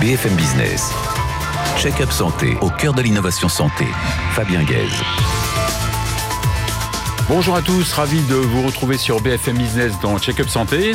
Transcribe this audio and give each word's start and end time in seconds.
BFM 0.00 0.34
Business. 0.34 0.90
Check-up 1.76 2.10
santé 2.10 2.56
au 2.62 2.70
cœur 2.70 2.94
de 2.94 3.02
l'innovation 3.02 3.50
santé. 3.50 3.84
Fabien 4.32 4.62
Guèze. 4.62 4.88
Bonjour 7.28 7.54
à 7.54 7.60
tous, 7.60 7.92
ravi 7.92 8.22
de 8.22 8.34
vous 8.34 8.62
retrouver 8.62 8.96
sur 8.96 9.20
BFM 9.20 9.58
Business 9.58 9.92
dans 10.00 10.18
Check-up 10.18 10.48
Santé. 10.48 10.92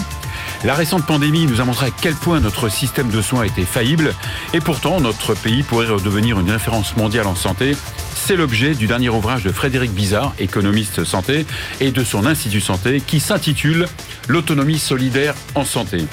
La 0.63 0.73
récente 0.73 1.05
pandémie 1.05 1.45
nous 1.45 1.61
a 1.61 1.65
montré 1.65 1.85
à 1.87 1.91
quel 1.91 2.15
point 2.15 2.39
notre 2.39 2.67
système 2.67 3.09
de 3.09 3.21
soins 3.21 3.43
était 3.43 3.61
faillible 3.61 4.15
et 4.53 4.59
pourtant 4.59 4.99
notre 4.99 5.35
pays 5.35 5.61
pourrait 5.61 5.85
redevenir 5.85 6.39
une 6.39 6.49
référence 6.49 6.97
mondiale 6.97 7.27
en 7.27 7.35
santé. 7.35 7.77
C'est 8.15 8.35
l'objet 8.35 8.73
du 8.73 8.87
dernier 8.87 9.09
ouvrage 9.09 9.43
de 9.43 9.51
Frédéric 9.51 9.91
Bizarre, 9.91 10.33
économiste 10.39 11.03
santé, 11.03 11.45
et 11.79 11.91
de 11.91 12.03
son 12.03 12.25
Institut 12.25 12.61
Santé 12.61 13.01
qui 13.05 13.19
s'intitule 13.19 13.85
L'autonomie 14.27 14.79
solidaire 14.79 15.35
en 15.53 15.63
santé. 15.63 16.05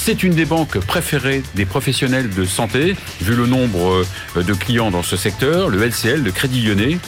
C'est 0.00 0.22
une 0.22 0.32
des 0.32 0.46
banques 0.46 0.78
préférées 0.78 1.42
des 1.54 1.66
professionnels 1.66 2.30
de 2.30 2.46
santé, 2.46 2.96
vu 3.20 3.34
le 3.34 3.46
nombre 3.46 4.04
euh, 4.36 4.42
de 4.42 4.54
clients 4.54 4.90
dans 4.90 5.02
ce 5.02 5.16
secteur, 5.18 5.68
le 5.68 5.84
LCL, 5.84 6.22
le 6.22 6.30
Crédit 6.30 6.62
Lyonnais. 6.62 6.98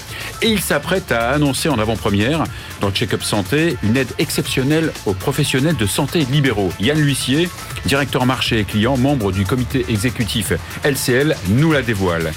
Et 0.43 0.49
il 0.49 0.61
s'apprête 0.61 1.11
à 1.11 1.31
annoncer 1.31 1.71
en 1.71 1.79
avant-première, 1.79 2.45
dans 2.81 2.89
le 2.89 2.93
Check-up 2.93 3.23
Santé, 3.23 3.79
une 3.83 3.97
aide 3.97 4.13
exceptionnelle 4.19 4.93
aux 5.07 5.15
professionnels 5.15 5.77
de 5.77 5.87
santé 5.87 6.27
libéraux. 6.31 6.73
Yann 6.79 6.99
L'Huissier, 7.01 7.49
directeur 7.87 8.27
marché 8.27 8.59
et 8.59 8.65
client, 8.65 8.99
membre 8.99 9.33
du 9.33 9.47
comité 9.47 9.87
exécutif 9.89 10.53
LCL, 10.85 11.37
nous 11.49 11.73
la 11.73 11.81
dévoile. 11.81 12.33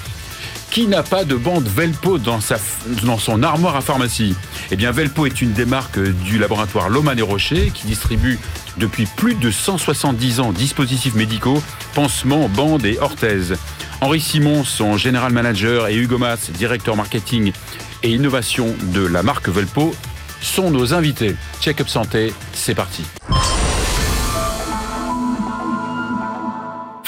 Qui 0.74 0.88
n'a 0.88 1.04
pas 1.04 1.24
de 1.24 1.36
bande 1.36 1.68
Velpo 1.68 2.18
dans 2.18 2.40
son 3.20 3.44
armoire 3.44 3.76
à 3.76 3.82
pharmacie? 3.82 4.36
Eh 4.72 4.76
bien, 4.76 4.90
Velpo 4.92 5.28
est 5.28 5.40
une 5.40 5.52
des 5.52 5.66
marques 5.66 6.00
du 6.00 6.40
laboratoire 6.40 6.90
Loman 6.90 7.16
et 7.16 7.22
Rocher 7.22 7.72
qui 7.72 7.86
distribue 7.86 8.40
depuis 8.78 9.06
plus 9.06 9.36
de 9.36 9.52
170 9.52 10.40
ans 10.40 10.52
dispositifs 10.52 11.16
médicaux, 11.16 11.62
pansements, 11.94 12.50
bandes 12.50 12.86
et 12.86 12.98
orthèses. 13.00 13.58
Henri 14.02 14.20
Simon, 14.20 14.64
son 14.64 14.98
général 14.98 15.32
manager, 15.32 15.88
et 15.88 15.96
Hugo 15.96 16.18
Mas, 16.18 16.52
directeur 16.52 16.96
marketing 16.96 17.54
et 18.04 18.12
innovation 18.12 18.76
de 18.94 19.06
la 19.06 19.24
marque 19.24 19.50
Velpo, 19.50 19.96
sont 20.42 20.72
nos 20.72 20.94
invités. 20.94 21.36
Check-up 21.62 21.88
santé, 21.88 22.34
c'est 22.54 22.76
parti. 22.76 23.04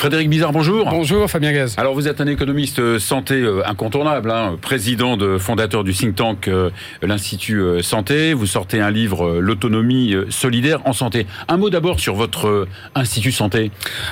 Frédéric 0.05 0.29
Bizarre, 0.29 0.51
bonjour. 0.51 0.87
Bonjour 0.87 1.27
Fabien 1.27 1.51
Gaz. 1.51 1.73
Alors 1.77 1.95
vous 1.95 2.07
êtes 2.07 2.21
un 2.21 2.27
économiste 2.27 2.77
euh, 2.77 2.99
santé 2.99 3.41
euh, 3.41 3.67
incontournable, 3.67 4.29
hein, 4.29 4.55
président 4.61 5.17
de 5.17 5.39
fondateur 5.39 5.83
du 5.83 5.95
think 5.95 6.13
tank 6.13 6.47
euh, 6.47 6.69
l'Institut 7.01 7.81
Santé. 7.81 8.35
Vous 8.35 8.45
sortez 8.45 8.79
un 8.81 8.91
livre 8.91 9.39
L'autonomie 9.39 10.13
solidaire 10.29 10.81
en 10.85 10.93
santé. 10.93 11.25
Un 11.47 11.57
mot 11.57 11.71
d'abord 11.71 11.99
sur 11.99 12.13
votre 12.13 12.67
Institut 12.93 13.31
Santé. 13.31 13.71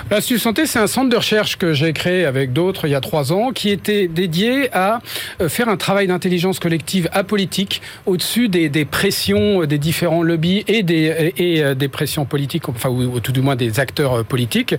L'Institut 0.10 0.40
Santé, 0.40 0.66
c'est 0.66 0.80
un 0.80 0.88
centre 0.88 1.10
de 1.10 1.16
recherche 1.16 1.58
que 1.58 1.74
j'ai 1.74 1.94
créé 1.94 2.26
avec 2.26 2.54
d'autres 2.54 2.88
il 2.88 2.92
y 2.92 2.96
a 2.96 3.02
trois 3.02 3.32
ans, 3.32 3.52
qui 3.52 3.70
était 3.70 4.08
dédié 4.08 4.74
à 4.74 5.00
faire 5.48 5.70
un 5.70 5.78
travail 5.78 6.08
d'intelligence 6.08 6.60
collective 6.60 7.08
apolitique 7.12 7.84
au-dessus 8.08 8.50
des, 8.50 8.68
des, 8.68 8.86
pressions 8.86 9.64
des 9.66 9.78
différents 9.78 10.24
lobbies 10.24 10.64
et 10.68 10.82
des, 10.82 11.34
et 11.38 11.76
des 11.76 11.88
pressions 11.88 12.26
politiques, 12.26 12.68
enfin 12.68 12.90
ou, 12.90 13.04
ou 13.04 13.20
tout 13.20 13.32
du 13.32 13.42
moins 13.42 13.56
des 13.56 13.80
acteurs 13.80 14.26
politiques, 14.26 14.74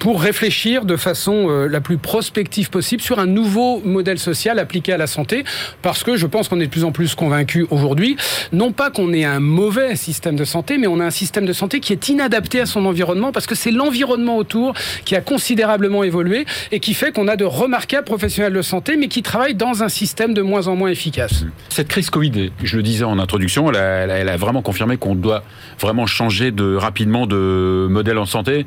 pour 0.00 0.20
réfléchir 0.20 0.55
de 0.56 0.96
façon 0.96 1.48
euh, 1.48 1.68
la 1.68 1.80
plus 1.80 1.98
prospective 1.98 2.70
possible 2.70 3.02
sur 3.02 3.18
un 3.18 3.26
nouveau 3.26 3.82
modèle 3.84 4.18
social 4.18 4.58
appliqué 4.58 4.92
à 4.92 4.96
la 4.96 5.06
santé, 5.06 5.44
parce 5.82 6.02
que 6.02 6.16
je 6.16 6.26
pense 6.26 6.48
qu'on 6.48 6.60
est 6.60 6.66
de 6.66 6.70
plus 6.70 6.84
en 6.84 6.92
plus 6.92 7.14
convaincu 7.14 7.66
aujourd'hui, 7.70 8.16
non 8.52 8.72
pas 8.72 8.90
qu'on 8.90 9.12
ait 9.12 9.24
un 9.24 9.38
mauvais 9.38 9.96
système 9.96 10.34
de 10.34 10.44
santé, 10.44 10.78
mais 10.78 10.86
on 10.86 10.98
a 10.98 11.04
un 11.04 11.10
système 11.10 11.44
de 11.44 11.52
santé 11.52 11.80
qui 11.80 11.92
est 11.92 12.08
inadapté 12.08 12.60
à 12.60 12.66
son 12.66 12.86
environnement, 12.86 13.32
parce 13.32 13.46
que 13.46 13.54
c'est 13.54 13.70
l'environnement 13.70 14.38
autour 14.38 14.72
qui 15.04 15.14
a 15.14 15.20
considérablement 15.20 16.02
évolué 16.02 16.46
et 16.72 16.80
qui 16.80 16.94
fait 16.94 17.12
qu'on 17.12 17.28
a 17.28 17.36
de 17.36 17.44
remarquables 17.44 18.06
professionnels 18.06 18.54
de 18.54 18.62
santé, 18.62 18.96
mais 18.96 19.08
qui 19.08 19.22
travaillent 19.22 19.54
dans 19.54 19.82
un 19.82 19.90
système 19.90 20.32
de 20.32 20.42
moins 20.42 20.68
en 20.68 20.74
moins 20.74 20.88
efficace. 20.88 21.44
Cette 21.68 21.88
crise 21.88 22.08
Covid, 22.08 22.50
je 22.62 22.76
le 22.76 22.82
disais 22.82 23.04
en 23.04 23.18
introduction, 23.18 23.70
elle 23.70 23.76
a, 23.76 24.18
elle 24.18 24.28
a 24.30 24.36
vraiment 24.38 24.62
confirmé 24.62 24.96
qu'on 24.96 25.14
doit 25.14 25.44
vraiment 25.78 26.06
changer 26.06 26.50
de, 26.50 26.74
rapidement 26.74 27.26
de 27.26 27.86
modèle 27.90 28.18
en 28.18 28.26
santé. 28.26 28.64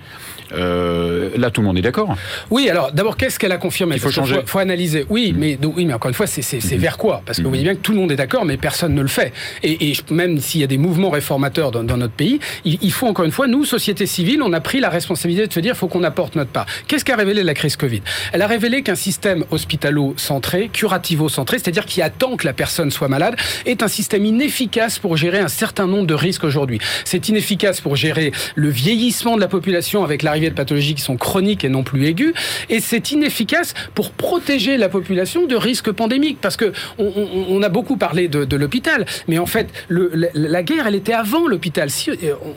Euh, 0.52 1.30
là, 1.38 1.52
tout 1.52 1.62
le 1.62 1.68
monde 1.68 1.69
est 1.76 1.82
d'accord. 1.82 2.16
Oui, 2.50 2.70
alors 2.70 2.92
d'abord, 2.92 3.18
qu'est-ce 3.18 3.40
qu'elle 3.40 3.52
a 3.52 3.58
confirmé 3.58 3.96
Il 3.96 4.02
faut 4.02 4.12
changer. 4.12 4.38
Il 4.42 4.48
faut, 4.48 4.60
analyser. 4.60 5.06
Oui, 5.10 5.34
mmh. 5.34 5.38
mais, 5.38 5.58
oui, 5.64 5.86
mais 5.86 5.94
encore 5.94 6.10
une 6.10 6.16
fois, 6.16 6.28
c'est 6.28 6.42
mmh. 6.42 6.78
vers 6.78 6.98
quoi 6.98 7.22
Parce 7.26 7.40
que 7.40 7.44
vous 7.44 7.50
voyez 7.50 7.64
bien 7.64 7.76
que 7.76 7.82
tout 7.82 7.92
le 7.92 7.98
monde 7.98 8.12
est 8.12 8.16
d'accord, 8.16 8.46
mais 8.46 8.58
personne 8.58 8.94
ne 8.94 9.02
le 9.02 9.08
fait. 9.08 9.34
Et, 9.64 9.90
et 9.92 9.94
même 10.12 10.40
s'il 10.40 10.62
y 10.62 10.64
a 10.64 10.68
des 10.68 10.78
mouvements 10.78 11.10
réformateurs 11.10 11.72
dans, 11.72 11.84
dans 11.84 11.98
notre 11.98 12.14
pays, 12.14 12.40
il, 12.66 12.78
il, 12.82 12.92
faut 12.92 13.08
encore 13.08 13.26
une 13.26 13.32
fois, 13.32 13.48
nous, 13.48 13.66
société 13.66 14.06
civile, 14.06 14.42
on 14.42 14.54
a 14.54 14.62
pris 14.62 14.80
la 14.80 14.90
responsabilité 14.90 15.48
de 15.48 15.54
se 15.54 15.60
dire, 15.60 15.74
il 15.76 15.78
faut 15.78 15.88
qu'on 15.88 16.04
apporte 16.04 16.36
notre 16.36 16.52
part. 16.52 16.66
Qu'est-ce 16.88 17.06
qu'a 17.06 17.16
révélé 17.16 17.44
la 17.44 17.54
crise 17.54 17.76
Covid? 17.76 18.02
Elle 18.34 18.42
a 18.42 18.48
révélé 18.48 18.82
qu'un 18.82 18.96
système 18.96 19.46
hospitalo-centré, 19.52 20.70
curativo-centré, 20.72 21.60
c'est-à-dire 21.60 21.86
qui 21.86 22.02
attend 22.02 22.36
que 22.36 22.46
la 22.46 22.54
personne 22.54 22.92
soit 22.92 23.08
malade, 23.08 23.36
est 23.66 23.84
un 23.84 23.88
système 23.88 24.26
inefficace 24.26 25.00
pour 25.00 25.18
gérer 25.18 25.40
un 25.40 25.48
certain 25.48 25.88
nombre 25.88 26.08
de 26.08 26.14
risques 26.14 26.44
aujourd'hui. 26.44 26.80
C'est 27.06 27.30
inefficace 27.30 27.82
pour 27.82 27.96
gérer 27.96 28.32
le 28.56 28.70
vieillissement 28.70 29.36
de 29.36 29.42
la 29.42 29.48
population 29.48 30.04
avec 30.04 30.24
l'arrivée 30.24 30.50
de 30.50 30.56
pathologies 30.56 30.96
qui 30.96 31.02
sont 31.02 31.18
chroniques 31.18 31.59
et 31.64 31.70
non 31.70 31.84
plus 31.84 32.06
aiguës, 32.06 32.34
et 32.70 32.80
c'est 32.80 33.12
inefficace 33.12 33.74
pour 33.96 34.12
protéger 34.12 34.78
la 34.78 34.90
population 34.90 35.46
de 35.46 35.56
risques 35.56 35.92
pandémiques, 35.92 36.40
parce 36.42 36.58
que 36.58 36.72
on, 36.98 37.62
a 37.62 37.70
beaucoup 37.70 37.98
parlé 37.98 38.28
de, 38.28 38.56
l'hôpital, 38.56 39.06
mais 39.28 39.38
en 39.38 39.46
fait, 39.46 39.68
la, 39.90 40.64
guerre, 40.64 40.88
elle 40.88 40.96
était 40.96 41.14
avant 41.14 41.48
l'hôpital. 41.48 41.90
Si, 41.90 42.10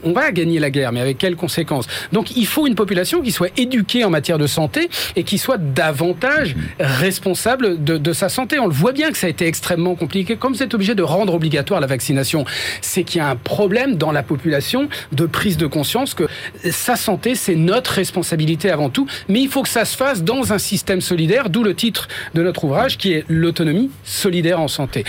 on 0.05 0.13
va 0.13 0.31
gagner 0.33 0.59
la 0.59 0.71
guerre, 0.71 0.93
mais 0.93 1.01
avec 1.01 1.19
quelles 1.19 1.37
conséquences? 1.37 1.87
Donc, 2.13 2.37
il 2.37 2.47
faut 2.47 2.67
une 2.67 2.75
population 2.75 3.21
qui 3.21 3.33
soit 3.33 3.51
éduquée 3.59 4.05
en 4.05 4.11
matière 4.11 4.39
de 4.39 4.47
santé 4.47 4.89
et 5.17 5.25
qui 5.25 5.39
soit 5.39 5.59
davantage 5.59 6.57
responsable 6.79 7.83
de, 7.83 8.13
sa 8.13 8.29
santé. 8.29 8.59
On 8.59 8.67
le 8.67 8.73
voit 8.73 8.93
bien 8.93 9.11
que 9.11 9.17
ça 9.17 9.27
a 9.27 9.31
été 9.31 9.47
extrêmement 9.47 9.95
compliqué, 9.95 10.37
comme 10.37 10.55
c'est 10.55 10.75
obligé 10.75 10.95
de 10.95 11.03
rendre 11.03 11.35
obligatoire 11.35 11.81
la 11.81 11.87
vaccination, 11.87 12.45
c'est 12.81 13.05
qu'il 13.05 13.19
y 13.19 13.21
a 13.21 13.29
un 13.29 13.37
problème 13.37 13.97
dans 13.97 14.13
la 14.13 14.23
population 14.23 14.89
de 15.13 15.27
prise 15.27 15.57
de 15.57 15.67
conscience 15.67 16.15
que 16.15 16.25
sa 16.71 16.97
santé, 16.97 17.35
c'est 17.35 17.55
notre 17.55 17.93
responsabilité 17.93 18.71
avant 18.71 18.91
tout, 18.93 19.07
mais 19.29 19.41
il 19.41 19.49
faut 19.49 19.63
que 19.63 19.69
ça 19.69 19.85
se 19.85 19.97
fasse 19.97 20.23
dans 20.23 20.53
un 20.53 20.59
système 20.59 21.01
solidaire, 21.01 21.51
d'où 21.51 21.65
le 21.65 21.75
titre 21.75 22.09
de 22.35 22.43
notre 22.43 22.65
ouvrage 22.65 22.99
qui 22.99 23.13
est 23.13 23.25
l'autonomie 23.29 23.91
solidaire 24.05 24.61
en 24.61 24.69
santé. 24.69 25.05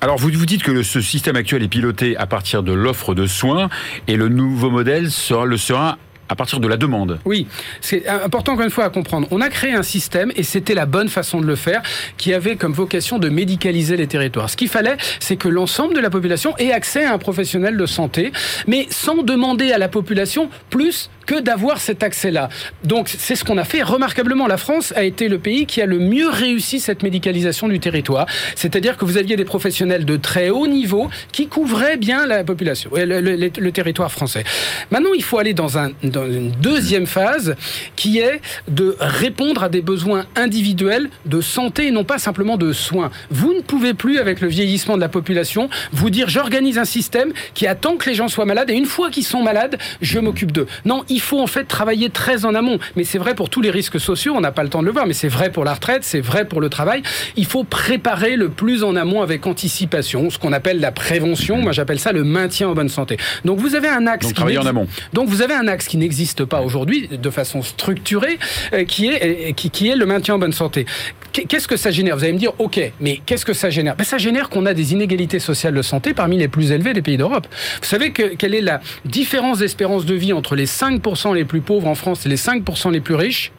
Alors 0.00 0.18
vous 0.18 0.30
vous 0.32 0.46
dites 0.46 0.62
que 0.64 0.72
le, 0.72 0.82
ce 0.82 1.00
système 1.00 1.36
actuel 1.36 1.62
est 1.62 1.68
piloté 1.68 2.16
à 2.16 2.26
partir 2.26 2.62
de 2.62 2.72
l'offre 2.72 3.14
de 3.14 3.26
soins 3.26 3.70
et 4.08 4.16
le 4.16 4.28
nouveau 4.28 4.68
modèle 4.68 5.10
sera, 5.12 5.44
le 5.44 5.56
sera 5.56 5.96
à 6.32 6.34
partir 6.34 6.60
de 6.60 6.66
la 6.66 6.78
demande. 6.78 7.18
Oui, 7.26 7.46
c'est 7.80 8.08
important 8.08 8.52
encore 8.52 8.64
une 8.64 8.70
fois 8.70 8.84
à 8.84 8.90
comprendre. 8.90 9.28
On 9.30 9.40
a 9.42 9.50
créé 9.50 9.74
un 9.74 9.82
système, 9.82 10.32
et 10.34 10.42
c'était 10.42 10.74
la 10.74 10.86
bonne 10.86 11.08
façon 11.08 11.40
de 11.40 11.46
le 11.46 11.56
faire, 11.56 11.82
qui 12.16 12.32
avait 12.32 12.56
comme 12.56 12.72
vocation 12.72 13.18
de 13.18 13.28
médicaliser 13.28 13.98
les 13.98 14.06
territoires. 14.06 14.48
Ce 14.48 14.56
qu'il 14.56 14.68
fallait, 14.68 14.96
c'est 15.20 15.36
que 15.36 15.48
l'ensemble 15.48 15.94
de 15.94 16.00
la 16.00 16.08
population 16.08 16.56
ait 16.56 16.72
accès 16.72 17.04
à 17.04 17.12
un 17.12 17.18
professionnel 17.18 17.76
de 17.76 17.86
santé, 17.86 18.32
mais 18.66 18.86
sans 18.88 19.22
demander 19.22 19.72
à 19.72 19.78
la 19.78 19.88
population 19.88 20.48
plus 20.70 21.10
que 21.26 21.40
d'avoir 21.40 21.78
cet 21.78 22.02
accès-là. 22.02 22.48
Donc 22.84 23.08
c'est 23.08 23.36
ce 23.36 23.44
qu'on 23.44 23.58
a 23.58 23.64
fait 23.64 23.82
remarquablement. 23.82 24.46
La 24.46 24.56
France 24.56 24.92
a 24.96 25.04
été 25.04 25.28
le 25.28 25.38
pays 25.38 25.66
qui 25.66 25.80
a 25.80 25.86
le 25.86 25.98
mieux 25.98 26.28
réussi 26.28 26.80
cette 26.80 27.02
médicalisation 27.02 27.68
du 27.68 27.80
territoire. 27.80 28.26
C'est-à-dire 28.54 28.96
que 28.96 29.04
vous 29.04 29.16
aviez 29.16 29.36
des 29.36 29.44
professionnels 29.44 30.04
de 30.04 30.16
très 30.16 30.50
haut 30.50 30.66
niveau 30.66 31.08
qui 31.32 31.46
couvraient 31.46 31.96
bien 31.96 32.26
la 32.26 32.44
population, 32.44 32.90
le, 32.94 33.20
le, 33.20 33.36
le, 33.36 33.72
territoire 33.72 34.10
français. 34.12 34.44
Maintenant, 34.90 35.12
il 35.14 35.22
faut 35.22 35.38
aller 35.38 35.54
dans, 35.54 35.68
dans 36.02 36.26
une 36.26 36.50
deuxième 36.50 37.06
phase 37.06 37.54
qui 37.96 38.18
est 38.18 38.40
de 38.68 38.96
répondre 39.00 39.64
à 39.64 39.68
des 39.68 39.82
besoins 39.82 40.26
individuels 40.36 41.08
de 41.26 41.40
santé 41.40 41.86
et 41.86 41.90
non 41.90 42.04
pas 42.04 42.18
simplement 42.18 42.56
de 42.56 42.72
soins. 42.72 43.10
Vous 43.30 43.54
ne 43.54 43.60
pouvez 43.60 43.94
plus, 43.94 44.18
avec 44.18 44.40
le 44.40 44.48
vieillissement 44.48 44.96
de 44.96 45.00
la 45.00 45.08
population, 45.08 45.68
vous 45.92 46.10
dire 46.10 46.28
j'organise 46.28 46.78
un 46.78 46.84
système 46.84 47.32
qui 47.54 47.66
attend 47.66 47.96
que 47.96 48.08
les 48.08 48.14
gens 48.14 48.28
soient 48.28 48.44
malades 48.44 48.70
et 48.70 48.74
une 48.74 48.86
fois 48.86 49.10
qu'ils 49.10 49.24
sont 49.24 49.42
malades, 49.42 49.78
je 50.00 50.18
m'occupe 50.18 50.52
d'eux. 50.52 50.66
Non, 50.84 51.04
il 51.12 51.20
faut 51.20 51.40
en 51.40 51.46
fait 51.46 51.64
travailler 51.64 52.10
très 52.10 52.44
en 52.44 52.54
amont. 52.54 52.78
Mais 52.96 53.04
c'est 53.04 53.18
vrai 53.18 53.34
pour 53.34 53.50
tous 53.50 53.60
les 53.60 53.70
risques 53.70 54.00
sociaux, 54.00 54.34
on 54.36 54.40
n'a 54.40 54.52
pas 54.52 54.62
le 54.62 54.68
temps 54.68 54.80
de 54.80 54.86
le 54.86 54.92
voir, 54.92 55.06
mais 55.06 55.12
c'est 55.12 55.28
vrai 55.28 55.50
pour 55.50 55.64
la 55.64 55.74
retraite, 55.74 56.04
c'est 56.04 56.20
vrai 56.20 56.46
pour 56.46 56.60
le 56.60 56.68
travail. 56.68 57.02
Il 57.36 57.46
faut 57.46 57.64
préparer 57.64 58.36
le 58.36 58.48
plus 58.48 58.82
en 58.84 58.96
amont 58.96 59.22
avec 59.22 59.46
anticipation, 59.46 60.30
ce 60.30 60.38
qu'on 60.38 60.52
appelle 60.52 60.80
la 60.80 60.92
prévention. 60.92 61.58
Moi, 61.58 61.72
j'appelle 61.72 61.98
ça 62.00 62.12
le 62.12 62.24
maintien 62.24 62.68
en 62.68 62.74
bonne 62.74 62.88
santé. 62.88 63.18
Donc 63.44 63.58
vous 63.58 63.74
avez 63.74 63.88
un 63.88 64.06
axe. 64.06 64.26
Donc 64.26 64.34
travailler 64.34 64.58
en 64.58 64.66
amont. 64.66 64.88
Donc 65.12 65.28
vous 65.28 65.42
avez 65.42 65.54
un 65.54 65.68
axe 65.68 65.86
qui 65.86 65.96
n'existe 65.96 66.44
pas 66.44 66.62
aujourd'hui 66.62 67.08
de 67.08 67.30
façon 67.30 67.62
structurée, 67.62 68.38
euh, 68.72 68.84
qui 68.84 69.08
est 69.08 69.52
qui, 69.54 69.70
qui 69.70 69.88
est 69.88 69.96
le 69.96 70.06
maintien 70.06 70.34
en 70.34 70.38
bonne 70.38 70.52
santé. 70.52 70.86
Qu'est-ce 71.32 71.66
que 71.66 71.76
ça 71.76 71.90
génère? 71.90 72.16
Vous 72.16 72.24
allez 72.24 72.34
me 72.34 72.38
dire, 72.38 72.52
ok, 72.58 72.92
mais 73.00 73.20
qu'est-ce 73.24 73.44
que 73.46 73.54
ça 73.54 73.70
génère? 73.70 73.96
Ben, 73.96 74.04
Ça 74.04 74.18
génère 74.18 74.50
qu'on 74.50 74.66
a 74.66 74.74
des 74.74 74.92
inégalités 74.92 75.38
sociales 75.38 75.74
de 75.74 75.82
santé 75.82 76.12
parmi 76.12 76.36
les 76.36 76.48
plus 76.48 76.72
élevées 76.72 76.92
des 76.92 77.02
pays 77.02 77.16
d'Europe. 77.16 77.46
Vous 77.80 77.88
savez 77.88 78.12
que, 78.12 78.34
quelle 78.34 78.54
est 78.54 78.60
la 78.60 78.80
différence 79.06 79.58
d'espérance 79.58 80.04
de 80.04 80.14
vie 80.14 80.32
entre 80.32 80.54
les 80.56 80.66
5% 80.66 81.34
les 81.34 81.44
plus 81.44 81.60
pauvres 81.62 81.88
en 81.88 81.94
France 81.94 82.26
et 82.26 82.28
les 82.28 82.36
5% 82.36 82.90
les 82.92 83.00
plus 83.00 83.14
riches? 83.14 83.52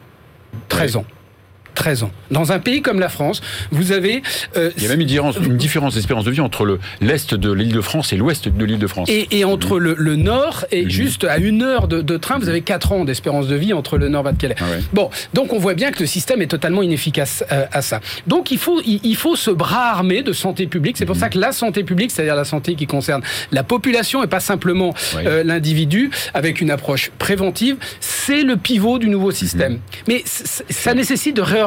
13 0.68 0.96
ans. 0.96 1.04
13 1.74 2.04
ans. 2.04 2.10
Dans 2.30 2.52
un 2.52 2.58
pays 2.58 2.82
comme 2.82 3.00
la 3.00 3.08
France, 3.08 3.40
vous 3.70 3.92
avez... 3.92 4.22
Euh, 4.56 4.70
Il 4.76 4.82
y 4.82 4.86
a 4.86 4.88
même 4.88 5.00
une 5.00 5.56
différence, 5.56 5.94
d'espérance 5.94 6.24
de 6.24 6.30
vie 6.30 6.40
entre 6.40 6.78
l'Est 7.00 7.34
de 7.34 7.52
l'île 7.52 7.72
de 7.72 7.80
France 7.80 8.12
et 8.12 8.16
l'Ouest 8.16 8.48
de 8.48 8.64
l'île 8.64 8.78
de 8.78 8.86
France. 8.86 9.08
Et, 9.10 9.44
entre 9.44 9.78
le, 9.78 10.16
Nord 10.16 10.64
et 10.70 10.88
juste 10.88 11.24
à 11.24 11.38
une 11.38 11.62
heure 11.62 11.88
de, 11.88 12.16
train, 12.16 12.38
vous 12.38 12.48
avez 12.48 12.62
4 12.62 12.92
ans 12.92 13.04
d'espérance 13.04 13.48
de 13.48 13.56
vie 13.56 13.72
entre 13.72 13.98
le 13.98 14.08
Nord 14.08 14.22
et 14.22 14.24
Pas-de-Calais. 14.24 14.54
Ah 14.60 14.64
bon, 14.92 15.10
donc 15.34 15.52
on 15.52 15.58
voit 15.58 15.74
bien 15.74 15.90
que 15.90 16.00
le 16.00 16.06
système 16.06 16.40
est 16.40 16.46
totalement 16.46 16.82
inefficace 16.82 17.44
euh, 17.52 17.66
à 17.72 17.82
ça. 17.82 18.00
Donc 18.26 18.50
il 18.50 18.58
faut, 18.58 18.80
il, 18.84 19.16
faut 19.16 19.36
ce 19.36 19.50
bras 19.50 19.90
armé 19.90 20.22
de 20.22 20.32
santé 20.32 20.66
publique. 20.66 20.96
C'est 20.96 21.06
pour 21.06 21.16
ça 21.16 21.28
que 21.28 21.38
la 21.38 21.52
santé 21.52 21.84
publique, 21.84 22.10
c'est-à-dire 22.10 22.36
la 22.36 22.44
santé 22.44 22.74
qui 22.74 22.86
concerne 22.86 23.22
la 23.52 23.64
population 23.64 24.22
et 24.22 24.26
pas 24.26 24.40
simplement 24.40 24.94
euh, 25.16 25.42
l'individu, 25.44 26.10
avec 26.32 26.60
une 26.60 26.70
approche 26.70 27.10
préventive, 27.18 27.76
c'est 28.00 28.42
le 28.42 28.56
pivot 28.56 28.98
du 28.98 29.08
nouveau 29.08 29.32
système. 29.32 29.74
Mhm. 29.74 29.80
Mais 30.08 30.22
ça 30.24 30.94
nécessite 30.94 31.36
de 31.36 31.42
réorganiser 31.42 31.63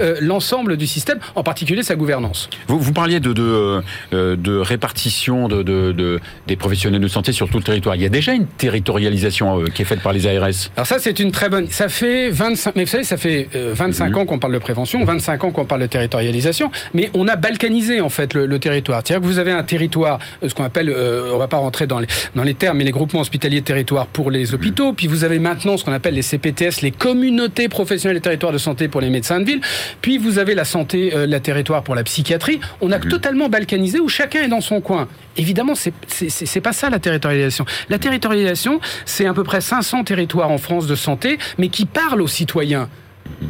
euh, 0.00 0.16
l'ensemble 0.20 0.76
du 0.76 0.86
système, 0.86 1.18
en 1.34 1.42
particulier 1.42 1.82
sa 1.82 1.96
gouvernance. 1.96 2.48
Vous, 2.68 2.78
vous 2.78 2.92
parliez 2.92 3.20
de, 3.20 3.32
de, 3.32 3.82
de 4.12 4.58
répartition 4.58 5.48
de, 5.48 5.62
de, 5.62 6.20
des 6.46 6.56
professionnels 6.56 7.00
de 7.00 7.08
santé 7.08 7.32
sur 7.32 7.48
tout 7.48 7.58
le 7.58 7.64
territoire. 7.64 7.96
Il 7.96 8.02
y 8.02 8.06
a 8.06 8.10
déjà 8.10 8.32
une 8.32 8.46
territorialisation 8.46 9.64
qui 9.74 9.82
est 9.82 9.84
faite 9.84 10.02
par 10.02 10.12
les 10.12 10.26
ARS. 10.26 10.70
Alors 10.76 10.86
ça, 10.86 10.98
c'est 10.98 11.18
une 11.20 11.32
très 11.32 11.48
bonne. 11.48 11.68
Ça 11.68 11.88
fait 11.88 12.30
25. 12.30 12.76
Mais 12.76 12.84
vous 12.84 12.90
savez, 12.90 13.04
ça 13.04 13.16
fait 13.16 13.48
25 13.54 14.16
ans 14.16 14.26
qu'on 14.26 14.38
parle 14.38 14.54
de 14.54 14.58
prévention, 14.58 15.04
25 15.04 15.44
ans 15.44 15.50
qu'on 15.50 15.64
parle 15.64 15.82
de 15.82 15.86
territorialisation, 15.86 16.70
mais 16.94 17.10
on 17.14 17.28
a 17.28 17.36
balkanisé 17.36 18.00
en 18.00 18.08
fait 18.08 18.34
le, 18.34 18.58
territoire. 18.58 19.02
C'est-à-dire 19.04 19.22
que 19.22 19.32
vous 19.32 19.38
avez 19.38 19.52
un 19.52 19.62
territoire, 19.62 20.18
euh, 20.42 20.48
ce 20.48 20.54
qu'on 20.54 20.64
appelle, 20.64 20.90
euh, 20.90 21.32
on 21.32 21.38
va 21.38 21.48
pas 21.48 21.56
rentrer 21.56 21.86
dans 21.86 21.98
les, 21.98 22.06
dans 22.34 22.42
les 22.42 22.54
termes, 22.54 22.78
mais 22.78 22.84
les 22.84 22.90
groupements 22.90 23.20
hospitaliers 23.20 23.60
de 23.60 23.64
territoire 23.64 24.06
pour 24.06 24.30
les 24.30 24.54
hôpitaux, 24.54 24.92
puis 24.92 25.06
vous 25.06 25.24
avez 25.24 25.38
maintenant 25.38 25.76
ce 25.76 25.84
qu'on 25.84 25.92
appelle 25.92 26.14
les 26.14 26.22
CPTS, 26.22 26.82
les 26.82 26.90
communautés 26.90 27.68
professionnelles 27.68 28.18
des 28.18 28.22
territoires 28.22 28.52
de 28.52 28.58
santé 28.58 28.88
pour 28.88 29.00
les 29.00 29.08
médecins 29.08 29.19
de 29.20 29.44
ville, 29.44 29.60
puis 30.00 30.18
vous 30.18 30.38
avez 30.38 30.54
la 30.54 30.64
santé, 30.64 31.12
euh, 31.14 31.26
la 31.26 31.40
territoire 31.40 31.82
pour 31.82 31.94
la 31.94 32.04
psychiatrie. 32.04 32.60
On 32.80 32.90
a 32.92 32.98
totalement 32.98 33.48
balkanisé 33.48 34.00
où 34.00 34.08
chacun 34.08 34.42
est 34.42 34.48
dans 34.48 34.60
son 34.60 34.80
coin. 34.80 35.08
Évidemment, 35.36 35.74
c'est 35.74 35.92
c'est 36.08 36.60
pas 36.60 36.72
ça 36.72 36.90
la 36.90 36.98
territorialisation. 36.98 37.64
La 37.88 37.98
territorialisation, 37.98 38.80
c'est 39.04 39.26
à 39.26 39.34
peu 39.34 39.44
près 39.44 39.60
500 39.60 40.04
territoires 40.04 40.50
en 40.50 40.58
France 40.58 40.86
de 40.86 40.94
santé, 40.94 41.38
mais 41.58 41.68
qui 41.68 41.86
parlent 41.86 42.22
aux 42.22 42.28
citoyens. 42.28 42.88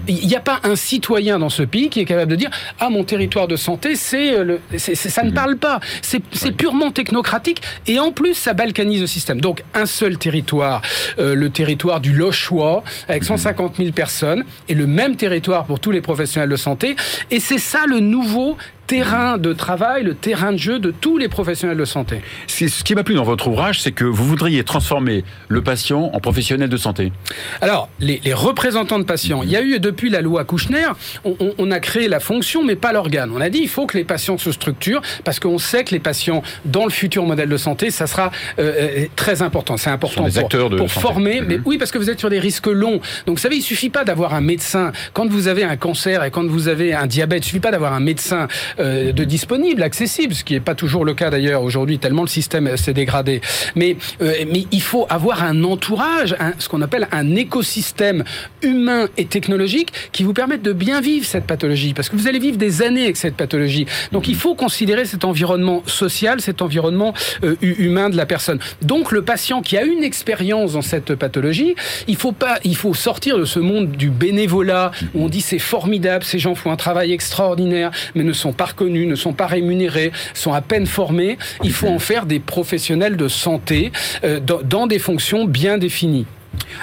Il 0.08 0.26
n'y 0.26 0.34
a 0.34 0.40
pas 0.40 0.60
un 0.64 0.76
citoyen 0.76 1.38
dans 1.38 1.50
ce 1.50 1.62
pays 1.62 1.88
qui 1.88 2.00
est 2.00 2.04
capable 2.04 2.30
de 2.30 2.36
dire 2.36 2.50
ah 2.80 2.90
mon 2.90 3.04
territoire 3.04 3.46
de 3.48 3.56
santé 3.56 3.94
c'est 3.94 4.34
euh, 4.34 4.44
le 4.44 4.78
ça 4.78 5.22
ne 5.22 5.30
parle 5.30 5.56
pas. 5.56 5.80
C'est 6.02 6.52
purement 6.52 6.90
technocratique 6.90 7.62
et 7.86 7.98
en 7.98 8.12
plus 8.12 8.34
ça 8.34 8.54
balkanise 8.54 9.00
le 9.00 9.06
système 9.06 9.40
donc 9.40 9.62
un 9.74 9.86
seul 9.86 10.18
territoire 10.18 10.82
euh, 11.18 11.34
le 11.34 11.50
territoire 11.50 12.00
du 12.00 12.12
Lochois 12.12 12.82
avec 13.08 13.24
150 13.24 13.76
000 13.76 13.92
personnes 13.92 14.44
et 14.68 14.74
le 14.74 14.86
même 14.86 15.16
territoire 15.16 15.64
pour 15.64 15.80
tous 15.80 15.90
les 15.90 16.00
professionnels 16.00 16.50
de 16.50 16.56
santé. 16.56 16.96
Et 17.30 17.40
c'est 17.40 17.58
ça 17.58 17.80
le 17.86 18.00
nouveau 18.00 18.56
terrain 18.90 19.38
de 19.38 19.52
travail, 19.52 20.02
le 20.02 20.14
terrain 20.14 20.50
de 20.50 20.56
jeu 20.56 20.80
de 20.80 20.90
tous 20.90 21.16
les 21.16 21.28
professionnels 21.28 21.76
de 21.76 21.84
santé. 21.84 22.22
Ce 22.48 22.82
qui 22.82 22.96
m'a 22.96 23.04
plu 23.04 23.14
dans 23.14 23.22
votre 23.22 23.46
ouvrage, 23.46 23.80
c'est 23.80 23.92
que 23.92 24.04
vous 24.04 24.24
voudriez 24.24 24.64
transformer 24.64 25.22
le 25.46 25.62
patient 25.62 26.10
en 26.12 26.18
professionnel 26.18 26.68
de 26.68 26.76
santé. 26.76 27.12
Alors, 27.60 27.88
les, 28.00 28.20
représentants 28.32 28.98
de 28.98 29.04
patients, 29.04 29.44
il 29.44 29.50
y 29.50 29.54
a 29.54 29.62
eu 29.62 29.78
depuis 29.78 30.10
la 30.10 30.22
loi 30.22 30.42
Kouchner, 30.42 30.88
on, 31.24 31.70
a 31.70 31.78
créé 31.78 32.08
la 32.08 32.18
fonction, 32.18 32.64
mais 32.64 32.74
pas 32.74 32.92
l'organe. 32.92 33.30
On 33.32 33.40
a 33.40 33.48
dit 33.48 33.60
il 33.62 33.68
faut 33.68 33.86
que 33.86 33.96
les 33.96 34.02
patients 34.02 34.38
se 34.38 34.50
structurent, 34.50 35.02
parce 35.22 35.38
qu'on 35.38 35.58
sait 35.58 35.84
que 35.84 35.92
les 35.92 36.00
patients, 36.00 36.42
dans 36.64 36.82
le 36.82 36.90
futur 36.90 37.24
modèle 37.24 37.48
de 37.48 37.56
santé, 37.56 37.92
ça 37.92 38.08
sera 38.08 38.32
euh, 38.58 38.72
euh, 39.02 39.06
très 39.14 39.40
important. 39.40 39.76
C'est 39.76 39.90
important 39.90 40.24
pour, 40.24 40.36
acteurs 40.36 40.68
de 40.68 40.78
pour 40.78 40.90
former. 40.90 41.42
Mais 41.42 41.58
mhm. 41.58 41.62
oui, 41.64 41.78
parce 41.78 41.92
que 41.92 41.98
vous 41.98 42.10
êtes 42.10 42.18
sur 42.18 42.30
des 42.30 42.40
risques 42.40 42.66
longs. 42.66 43.00
Donc, 43.26 43.36
vous 43.36 43.42
savez, 43.42 43.54
il 43.54 43.62
suffit 43.62 43.90
pas 43.90 44.02
d'avoir 44.02 44.34
un 44.34 44.40
médecin. 44.40 44.90
Quand 45.12 45.28
vous 45.28 45.46
avez 45.46 45.62
un 45.62 45.76
cancer 45.76 46.24
et 46.24 46.32
quand 46.32 46.44
vous 46.44 46.66
avez 46.66 46.92
un 46.92 47.06
diabète, 47.06 47.44
il 47.44 47.46
suffit 47.46 47.60
pas 47.60 47.70
d'avoir 47.70 47.92
un 47.92 48.00
médecin 48.00 48.48
euh, 48.80 49.12
de 49.12 49.24
disponible, 49.24 49.82
accessible, 49.82 50.34
ce 50.34 50.44
qui 50.44 50.54
n'est 50.54 50.60
pas 50.60 50.74
toujours 50.74 51.04
le 51.04 51.14
cas 51.14 51.30
d'ailleurs 51.30 51.62
aujourd'hui, 51.62 51.98
tellement 51.98 52.22
le 52.22 52.28
système 52.28 52.76
s'est 52.76 52.94
dégradé. 52.94 53.40
Mais, 53.76 53.96
euh, 54.22 54.32
mais 54.50 54.64
il 54.72 54.82
faut 54.82 55.06
avoir 55.08 55.44
un 55.44 55.64
entourage, 55.64 56.34
ce 56.58 56.68
qu'on 56.68 56.82
appelle 56.82 57.08
un 57.12 57.36
écosystème 57.36 58.24
humain 58.62 59.08
et 59.16 59.26
technologique 59.26 59.92
qui 60.12 60.22
vous 60.22 60.32
permette 60.32 60.62
de 60.62 60.72
bien 60.72 61.00
vivre 61.00 61.26
cette 61.26 61.44
pathologie, 61.44 61.94
parce 61.94 62.08
que 62.08 62.16
vous 62.16 62.26
allez 62.26 62.38
vivre 62.38 62.56
des 62.56 62.82
années 62.82 63.04
avec 63.04 63.16
cette 63.16 63.36
pathologie. 63.36 63.86
Donc 64.12 64.28
il 64.28 64.36
faut 64.36 64.54
considérer 64.54 65.04
cet 65.04 65.24
environnement 65.24 65.82
social, 65.86 66.40
cet 66.40 66.62
environnement 66.62 67.12
euh, 67.44 67.56
humain 67.60 68.08
de 68.08 68.16
la 68.16 68.26
personne. 68.26 68.58
Donc 68.82 69.12
le 69.12 69.22
patient 69.22 69.60
qui 69.62 69.76
a 69.76 69.84
une 69.84 70.02
expérience 70.02 70.72
dans 70.72 70.82
cette 70.82 71.14
pathologie, 71.14 71.74
il 72.08 72.16
faut 72.16 72.32
pas, 72.32 72.58
il 72.64 72.76
faut 72.76 72.94
sortir 72.94 73.38
de 73.38 73.44
ce 73.44 73.58
monde 73.58 73.90
du 73.92 74.10
bénévolat 74.10 74.90
où 75.14 75.24
on 75.24 75.28
dit 75.28 75.40
c'est 75.40 75.58
formidable, 75.58 76.24
ces 76.24 76.38
gens 76.38 76.54
font 76.54 76.70
un 76.70 76.76
travail 76.76 77.12
extraordinaire, 77.12 77.90
mais 78.14 78.24
ne 78.24 78.32
sont 78.32 78.52
pas 78.52 78.69
reconnus, 78.70 79.06
ne 79.06 79.14
sont 79.14 79.32
pas 79.32 79.46
rémunérés, 79.46 80.12
sont 80.34 80.52
à 80.52 80.60
peine 80.60 80.86
formés. 80.86 81.38
Il 81.62 81.72
faut 81.72 81.88
en 81.88 81.98
faire 81.98 82.26
des 82.26 82.40
professionnels 82.40 83.16
de 83.16 83.28
santé 83.28 83.92
euh, 84.24 84.40
dans 84.40 84.86
des 84.86 84.98
fonctions 84.98 85.44
bien 85.44 85.78
définies. 85.78 86.26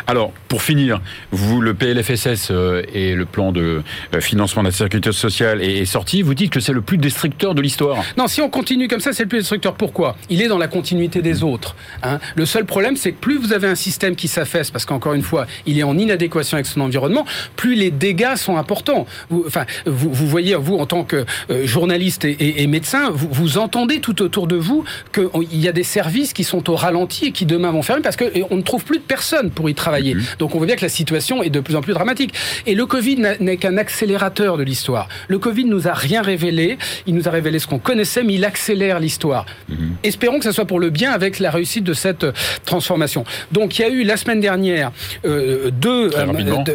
Alors, 0.06 0.32
pour 0.48 0.62
finir, 0.62 1.02
vous, 1.32 1.62
le 1.62 1.74
PLFSS 1.74 2.50
euh, 2.52 2.84
et 2.94 3.14
le 3.14 3.26
plan 3.26 3.52
de 3.52 3.82
euh, 4.14 4.22
financement 4.22 4.64
de 4.64 4.68
la 4.68 4.74
sécurité 4.74 5.12
sociale 5.12 5.62
est, 5.62 5.86
sorti. 5.86 6.22
Vous 6.22 6.34
dites 6.34 6.52
que 6.52 6.60
c'est 6.60 6.74
le 6.74 6.82
plus 6.82 6.98
destructeur 6.98 7.56
de 7.56 7.62
l'histoire. 7.62 8.04
Non, 8.18 8.28
si 8.28 8.42
on 8.42 8.50
continue 8.50 8.88
comme 8.88 9.00
ça, 9.00 9.14
c'est 9.14 9.24
le 9.24 9.30
plus 9.30 9.40
destructeur. 9.40 9.74
Pourquoi? 9.74 10.16
Il 10.30 10.42
est 10.42 10.48
dans 10.48 10.58
la 10.58 10.68
continuité 10.68 11.22
des 11.22 11.44
autres. 11.44 11.76
Hein. 12.04 12.20
Le 12.36 12.46
seul 12.46 12.66
problème, 12.66 12.96
c'est 12.98 13.12
que 13.12 13.20
plus 13.20 13.38
vous 13.38 13.54
avez 13.54 13.68
un 13.68 13.76
système 13.76 14.16
qui 14.16 14.28
s'affaisse, 14.28 14.72
parce 14.72 14.86
qu'encore 14.86 15.14
une 15.14 15.24
fois, 15.24 15.48
il 15.66 15.80
est 15.80 15.84
en 15.84 15.98
inadéquation 15.98 16.56
avec 16.56 16.68
son 16.68 16.82
environnement, 16.82 17.26
plus 17.56 17.76
les 17.76 17.92
dégâts 17.92 18.36
sont 18.36 18.58
importants. 18.58 19.06
Vous, 19.30 19.44
enfin, 19.48 19.66
vous, 19.86 20.28
voyez, 20.28 20.56
vous, 20.56 20.78
en 20.78 20.86
tant 20.86 21.04
que 21.04 21.26
euh, 21.50 21.66
journaliste 21.66 22.26
et, 22.26 22.68
médecin, 22.68 23.10
vous, 23.12 23.30
vous, 23.32 23.58
entendez 23.58 24.00
tout 24.00 24.22
autour 24.22 24.48
de 24.48 24.56
vous 24.56 24.84
qu'il 25.14 25.60
y 25.60 25.68
a 25.68 25.72
des 25.72 25.84
services 25.84 26.34
qui 26.34 26.44
sont 26.44 26.70
au 26.70 26.76
ralenti 26.76 27.28
et 27.28 27.32
qui 27.32 27.46
demain 27.46 27.72
vont 27.72 27.82
fermer 27.82 28.02
parce 28.02 28.18
qu'on 28.18 28.56
ne 28.56 28.62
trouve 28.62 28.84
plus 28.84 28.98
de 28.98 29.04
personnes 29.04 29.50
pour 29.58 29.70
y 29.72 29.74
travailler. 29.74 30.16
Donc 30.38 30.54
on 30.54 30.60
voit 30.60 30.68
bien 30.68 30.76
que 30.76 30.84
la 30.84 30.90
situation 30.90 31.42
est 31.42 31.50
de 31.50 31.60
plus 31.60 31.76
en 31.76 31.82
plus 31.82 31.94
dramatique. 31.94 32.32
Et 32.68 32.76
le 32.76 32.86
Covid 32.86 33.18
n'est 33.40 33.58
qu'un 33.58 33.78
accélérateur 33.78 34.56
de 34.56 34.62
l'histoire. 34.62 35.10
Le 35.28 35.40
Covid 35.40 35.66
nous 35.66 35.88
a 35.88 35.96
rien 35.96 36.22
révélé. 36.22 36.78
Il 37.08 37.16
nous 37.16 37.28
a 37.28 37.32
révélé 37.32 37.58
ce 37.58 37.66
qu'on 37.66 37.80
connaissait, 37.80 38.24
mais 38.24 38.36
il 38.36 38.46
accélère 38.46 39.00
l'histoire. 39.00 39.48
Mhm. 39.68 39.96
Espérons 40.04 40.38
que 40.38 40.46
ce 40.46 40.52
soit 40.52 40.66
pour 40.66 40.80
le 40.80 40.92
bien 40.92 41.12
avec 41.12 41.40
la 41.40 41.50
réussite 41.50 41.84
de 41.84 41.94
cette 41.94 42.28
transformation. 42.66 43.24
Donc 43.52 43.80
il 43.80 43.82
y 43.82 43.86
a 43.86 43.90
eu 43.90 44.04
la 44.04 44.16
semaine 44.16 44.42
dernière 44.42 44.92
euh, 45.26 45.72
deux, 45.72 46.12
euh, 46.16 46.26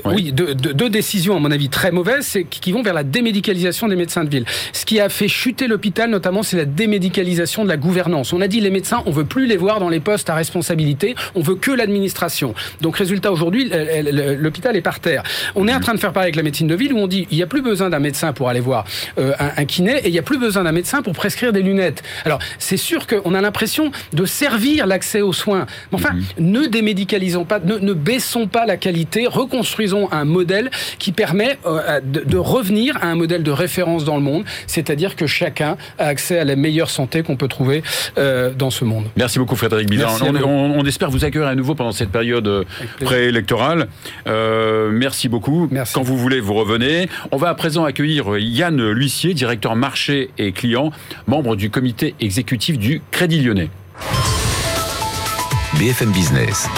oui. 0.06 0.32
deux, 0.32 0.90
décisions 0.90 1.37
à 1.37 1.38
mon 1.38 1.52
avis 1.52 1.69
très 1.69 1.93
mauvaises, 1.93 2.37
qui 2.50 2.73
vont 2.73 2.82
vers 2.82 2.94
la 2.94 3.05
démédicalisation 3.05 3.87
des 3.87 3.96
médecins 3.96 4.25
de 4.25 4.31
ville. 4.31 4.44
Ce 4.73 4.84
qui 4.84 4.99
a 4.99 5.08
fait 5.08 5.29
chuter 5.29 5.69
l'hôpital, 5.69 6.11
notamment, 6.11 6.43
c'est 6.43 6.56
la 6.56 6.64
démédicalisation 6.64 7.62
de 7.62 7.69
la 7.69 7.76
gouvernance. 7.76 8.32
On 8.32 8.40
a 8.40 8.49
dit 8.49 8.61
les 8.61 8.70
médecins, 8.70 9.05
on 9.06 9.12
veut 9.12 9.25
plus 9.25 9.46
les 9.46 9.56
voir 9.56 9.79
dans 9.79 9.88
les 9.88 10.00
postes 10.00 10.29
à 10.31 10.34
responsabilité, 10.34 11.14
on 11.37 11.43
veut 11.43 11.55
que 11.55 11.70
l'administration. 11.70 12.55
Donc 12.80 12.96
résultat, 12.96 13.32
aujourd'hui, 13.32 13.70
l'hôpital 14.38 14.76
est 14.76 14.82
par 14.82 15.00
terre. 15.00 15.22
On 15.54 15.69
est 15.69 15.74
en 15.74 15.81
train 15.81 15.94
de 15.94 16.00
faire 16.00 16.12
pareil 16.12 16.26
avec 16.26 16.36
la 16.36 16.43
médecine 16.43 16.67
de 16.67 16.74
ville 16.74 16.93
où 16.93 16.98
on 16.98 17.06
dit 17.06 17.26
il 17.31 17.36
n'y 17.36 17.43
a 17.43 17.46
plus 17.46 17.62
besoin 17.62 17.91
d'un 17.91 17.98
médecin 17.98 18.32
pour 18.32 18.48
aller 18.48 18.60
voir 18.60 18.84
euh, 19.19 19.32
un, 19.38 19.64
kiné 19.64 19.98
et 19.98 20.08
il 20.08 20.12
n'y 20.12 20.19
a 20.19 20.22
plus 20.22 20.38
besoin 20.38 20.64
d'un 20.64 20.72
médecin 20.72 21.02
pour 21.02 21.12
prescrire 21.12 21.52
des 21.52 21.62
lunettes. 21.62 22.02
Alors, 22.24 22.38
c'est 22.58 22.76
sûr 22.76 23.06
qu'on 23.06 23.34
a 23.34 23.41
l'impression 23.41 23.91
de 24.12 24.24
servir 24.24 24.86
l'accès 24.86 25.20
aux 25.20 25.32
soins. 25.32 25.67
Mais 25.91 25.98
enfin, 25.98 26.12
mhm. 26.12 26.50
ne 26.50 26.67
démédicalisons 26.67 27.44
pas, 27.44 27.60
ne, 27.60 27.93
baissons 27.93 28.46
pas 28.46 28.67
la 28.67 28.76
qualité, 28.76 29.26
reconstruisons 29.26 30.10
un 30.12 30.24
modèle 30.24 30.70
qui 30.98 31.12
permet 31.12 31.58
euh, 31.67 32.00
de, 32.02 32.36
revenir 32.36 32.96
à 33.00 33.06
un 33.06 33.14
modèle 33.14 33.43
de 33.43 33.50
référence 33.50 34.05
dans 34.05 34.17
le 34.17 34.22
monde, 34.22 34.44
c'est-à-dire 34.67 35.17
que 35.17 35.26
chacun 35.26 35.76
a 35.98 36.06
accès 36.06 36.38
à 36.38 36.44
la 36.44 36.56
meilleure 36.56 36.91
santé 36.91 37.22
qu'on 37.22 37.36
peut 37.36 37.48
trouver 37.48 37.82
euh, 38.19 38.52
dans 38.52 38.70
ce 38.70 38.84
monde. 38.84 39.06
Merci 39.17 39.38
beaucoup 39.38 39.56
Frédéric 39.56 39.88
Bizarre. 39.88 40.19
On, 40.22 40.34
on, 40.34 40.84
espère 40.84 41.10
vous 41.10 41.24
accueillir 41.24 41.48
à 41.48 41.55
nouveau 41.55 41.74
pendant 41.74 41.93
cette 41.93 42.10
période 42.10 42.61
préélectorale. 43.00 43.88
Euh, 44.26 44.90
merci 44.92 45.28
beaucoup. 45.28 45.69
Quand 45.92 46.02
vous 46.02 46.16
voulez, 46.16 46.40
vous 46.40 46.54
revenez. 46.54 47.08
On 47.31 47.36
va 47.36 47.48
à 47.48 47.54
présent 47.54 47.84
accueillir 47.84 48.38
Yann 48.38 48.90
L'Huissier, 48.90 49.34
directeur 49.34 49.76
marché 49.76 50.31
et 50.38 50.52
client, 50.52 50.90
membre 51.26 51.56
du 51.56 51.70
comité 51.70 52.14
exécutif 52.20 52.78
du 52.78 53.02
Crédit 53.10 53.42
Lyonnais. 53.42 53.70
BFM 55.78 56.12
Business, 56.12 56.69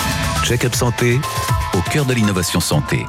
check-up 0.45 0.75
santé 0.75 1.19
au 1.75 1.91
cœur 1.91 2.05
de 2.05 2.15
l'innovation 2.15 2.61
santé. 2.61 3.05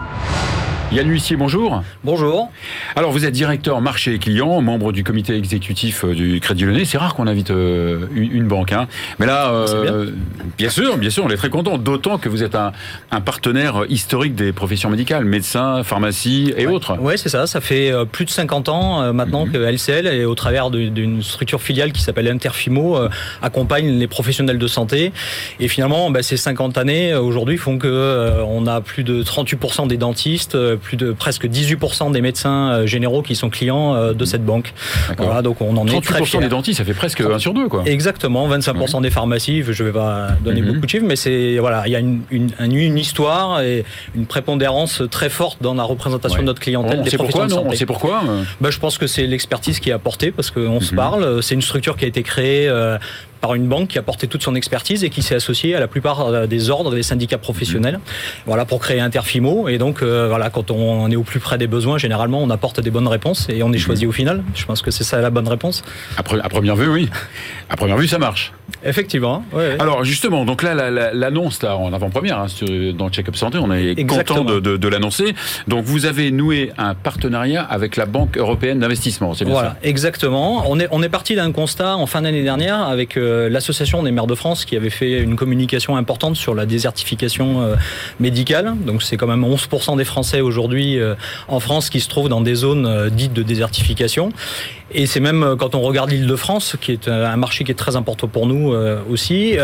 Yann 0.91 1.09
Huissier, 1.09 1.35
bonjour. 1.35 1.83
Bonjour. 2.03 2.51
Alors, 2.95 3.11
vous 3.11 3.25
êtes 3.25 3.33
directeur 3.33 3.81
marché 3.81 4.13
et 4.13 4.19
client, 4.19 4.61
membre 4.61 4.91
du 4.91 5.03
comité 5.03 5.35
exécutif 5.35 6.05
euh, 6.05 6.13
du 6.13 6.39
Crédit 6.39 6.63
Lyonnais. 6.63 6.85
C'est 6.85 6.99
rare 6.99 7.15
qu'on 7.15 7.25
invite 7.25 7.49
euh, 7.49 8.05
une, 8.13 8.47
banque, 8.47 8.71
hein. 8.71 8.87
Mais 9.19 9.25
là, 9.25 9.51
euh, 9.51 10.11
bien. 10.57 10.69
sûr, 10.69 10.97
bien 10.97 11.09
sûr, 11.09 11.25
on 11.25 11.29
est 11.29 11.37
très 11.37 11.49
content. 11.49 11.79
D'autant 11.79 12.19
que 12.19 12.29
vous 12.29 12.43
êtes 12.43 12.55
un, 12.55 12.71
partenaire 13.21 13.85
historique 13.89 14.35
des 14.35 14.53
professions 14.53 14.89
médicales, 14.89 15.25
médecins, 15.25 15.83
pharmacie 15.83 16.53
et 16.55 16.67
autres. 16.67 16.95
Oui, 16.99 17.17
c'est 17.17 17.29
ça. 17.29 17.47
Ça 17.47 17.61
fait 17.61 17.91
plus 18.11 18.25
de 18.25 18.29
50 18.29 18.69
ans 18.69 19.13
maintenant 19.13 19.45
mhm. 19.45 19.53
que 19.53 19.57
LCL, 19.57 20.07
et 20.07 20.25
au 20.25 20.35
travers 20.35 20.69
d'une 20.69 21.23
structure 21.23 21.61
filiale 21.61 21.91
qui 21.91 22.03
s'appelle 22.03 22.27
Interfimo, 22.27 22.99
accompagne 23.41 23.97
les 23.97 24.07
professionnels 24.07 24.59
de 24.59 24.67
santé. 24.67 25.11
Et 25.59 25.67
finalement, 25.67 26.11
bah, 26.11 26.21
ces 26.21 26.37
50 26.37 26.77
années 26.77 27.15
aujourd'hui 27.15 27.57
font 27.57 27.77
que 27.77 28.43
on 28.47 28.67
a 28.67 28.81
plus 28.81 29.03
de 29.03 29.23
38% 29.23 29.87
des 29.87 29.97
dentistes 29.97 30.55
plus 30.75 30.97
de 30.97 31.11
presque 31.11 31.45
18% 31.45 32.11
des 32.11 32.21
médecins 32.21 32.85
généraux 32.85 33.21
qui 33.21 33.35
sont 33.35 33.49
clients 33.49 34.13
de 34.13 34.25
cette 34.25 34.45
banque. 34.45 34.73
Voilà, 35.17 35.41
donc 35.41 35.61
on 35.61 35.75
en 35.77 35.87
est 35.87 36.01
très 36.01 36.23
fiers. 36.23 36.39
des 36.39 36.49
dentistes, 36.49 36.79
ça 36.79 36.85
fait 36.85 36.93
presque 36.93 37.21
1 37.21 37.39
sur 37.39 37.53
2 37.53 37.67
quoi. 37.67 37.83
Exactement, 37.85 38.47
25% 38.49 39.01
des 39.01 39.09
pharmacies, 39.09 39.63
je 39.63 39.83
ne 39.83 39.87
vais 39.89 39.93
pas 39.93 40.29
donner 40.43 40.61
mhm. 40.61 40.67
beaucoup 40.67 40.85
de 40.85 40.89
chiffres, 40.89 41.05
mais 41.07 41.15
c'est 41.15 41.57
voilà, 41.59 41.83
il 41.85 41.91
y 41.91 41.95
a 41.95 41.99
une, 41.99 42.21
une, 42.31 42.51
une, 42.59 42.97
histoire 42.97 43.61
et 43.61 43.85
une 44.15 44.25
prépondérance 44.25 45.03
très 45.11 45.29
forte 45.29 45.61
dans 45.61 45.73
la 45.73 45.83
représentation 45.83 46.41
de 46.41 46.45
notre 46.45 46.61
clientèle. 46.61 46.99
On 46.99 47.03
des 47.03 47.09
sait 47.09 47.17
pourquoi, 47.17 47.47
non 47.47 47.65
On 47.67 47.71
sait 47.71 47.85
pourquoi 47.85 48.23
bah, 48.61 48.69
Je 48.69 48.79
pense 48.79 48.97
que 48.97 49.07
c'est 49.07 49.27
l'expertise 49.27 49.79
qui 49.79 49.89
est 49.89 49.93
apportée 49.93 50.31
parce 50.31 50.51
qu'on 50.51 50.79
se 50.79 50.91
mhm. 50.91 50.97
parle. 50.97 51.43
C'est 51.43 51.55
une 51.55 51.61
structure 51.61 51.97
qui 51.97 52.05
a 52.05 52.07
été 52.07 52.23
créée 52.23 52.67
euh, 52.67 52.97
par 53.45 53.53
une 53.53 53.67
banque 53.67 53.89
qui 53.89 53.99
a 53.99 54.01
porté 54.01 54.25
toute 54.25 54.41
son 54.41 54.55
expertise 54.55 55.03
et 55.03 55.11
qui 55.11 55.21
s'est 55.21 55.35
associée 55.35 55.75
à 55.75 55.79
la 55.79 55.87
plupart 55.87 56.21
euh, 56.21 56.47
des 56.47 56.71
ordres 56.71 56.95
des 56.95 57.03
syndicats 57.03 57.37
professionnels. 57.37 57.99
Voilà 58.47 58.65
pour 58.65 58.79
créer 58.79 58.99
Interfimo 58.99 59.69
et 59.69 59.77
donc 59.77 60.01
euh, 60.01 60.25
voilà 60.29 60.49
quand 60.49 60.71
on 60.71 61.11
est 61.11 61.15
au 61.15 61.21
plus 61.21 61.39
près 61.39 61.59
des 61.59 61.67
besoins, 61.67 61.99
généralement 61.99 62.41
on 62.41 62.49
apporte 62.49 62.79
des 62.79 62.89
bonnes 62.89 63.07
réponses 63.07 63.45
et 63.49 63.61
on 63.61 63.71
est 63.71 63.77
choisi 63.77 64.07
au 64.07 64.11
final. 64.11 64.43
Je 64.55 64.65
pense 64.65 64.81
que 64.81 64.89
c'est 64.89 65.03
ça 65.03 65.21
la 65.21 65.29
bonne 65.29 65.47
réponse. 65.47 65.83
À, 66.17 66.23
première 66.23 66.75
vue, 66.75 66.89
oui. 66.89 67.07
À 67.69 67.75
première 67.75 67.97
vue, 67.97 68.07
ça 68.07 68.17
marche. 68.17 68.51
Effectivement. 68.83 69.43
Alors 69.77 70.03
justement, 70.03 70.43
donc 70.43 70.63
là 70.63 70.73
l'annonce 71.13 71.61
là 71.61 71.77
en 71.77 71.93
avant-première 71.93 72.39
hein, 72.39 72.47
dans 72.97 73.09
Check-up 73.11 73.35
Santé, 73.35 73.59
on 73.59 73.71
est 73.71 74.03
content 74.07 74.43
de, 74.43 74.59
de, 74.59 74.87
l'annoncer. 74.87 75.35
Donc 75.67 75.85
vous 75.85 76.07
avez 76.07 76.31
noué 76.31 76.71
un 76.79 76.95
partenariat 76.95 77.61
avec 77.61 77.95
la 77.95 78.07
Banque 78.07 78.39
européenne 78.39 78.79
d'investissement, 78.79 79.35
c'est 79.35 79.45
bien 79.45 79.53
voilà, 79.53 79.69
ça? 79.69 79.77
Exactement. 79.83 80.63
On 80.67 80.79
est 80.79 80.87
on 80.89 81.03
est 81.03 81.09
parti 81.09 81.35
d'un 81.35 81.51
constat 81.51 81.95
en 81.95 82.07
fin 82.07 82.23
d'année 82.23 82.41
dernière 82.41 82.81
avec 82.95 83.17
euh, 83.17 83.34
l'association 83.49 84.03
des 84.03 84.11
maires 84.11 84.27
de 84.27 84.35
France 84.35 84.65
qui 84.65 84.75
avait 84.75 84.89
fait 84.89 85.19
une 85.19 85.35
communication 85.35 85.97
importante 85.97 86.35
sur 86.35 86.55
la 86.55 86.65
désertification 86.65 87.61
euh, 87.61 87.75
médicale. 88.19 88.73
Donc 88.85 89.03
c'est 89.03 89.17
quand 89.17 89.27
même 89.27 89.43
11% 89.43 89.97
des 89.97 90.05
Français 90.05 90.41
aujourd'hui 90.41 90.99
euh, 90.99 91.15
en 91.47 91.59
France 91.59 91.89
qui 91.89 91.99
se 91.99 92.09
trouvent 92.09 92.29
dans 92.29 92.41
des 92.41 92.55
zones 92.55 93.09
dites 93.09 93.33
de 93.33 93.43
désertification. 93.43 94.31
Et 94.93 95.07
c'est 95.07 95.19
même 95.19 95.43
euh, 95.43 95.55
quand 95.55 95.73
on 95.73 95.81
regarde 95.81 96.11
l'île 96.11 96.27
de 96.27 96.35
France, 96.35 96.75
qui 96.79 96.91
est 96.91 97.07
euh, 97.07 97.27
un 97.27 97.37
marché 97.37 97.63
qui 97.63 97.71
est 97.71 97.75
très 97.75 97.95
important 97.95 98.27
pour 98.27 98.45
nous 98.45 98.73
euh, 98.73 98.99
aussi, 99.09 99.57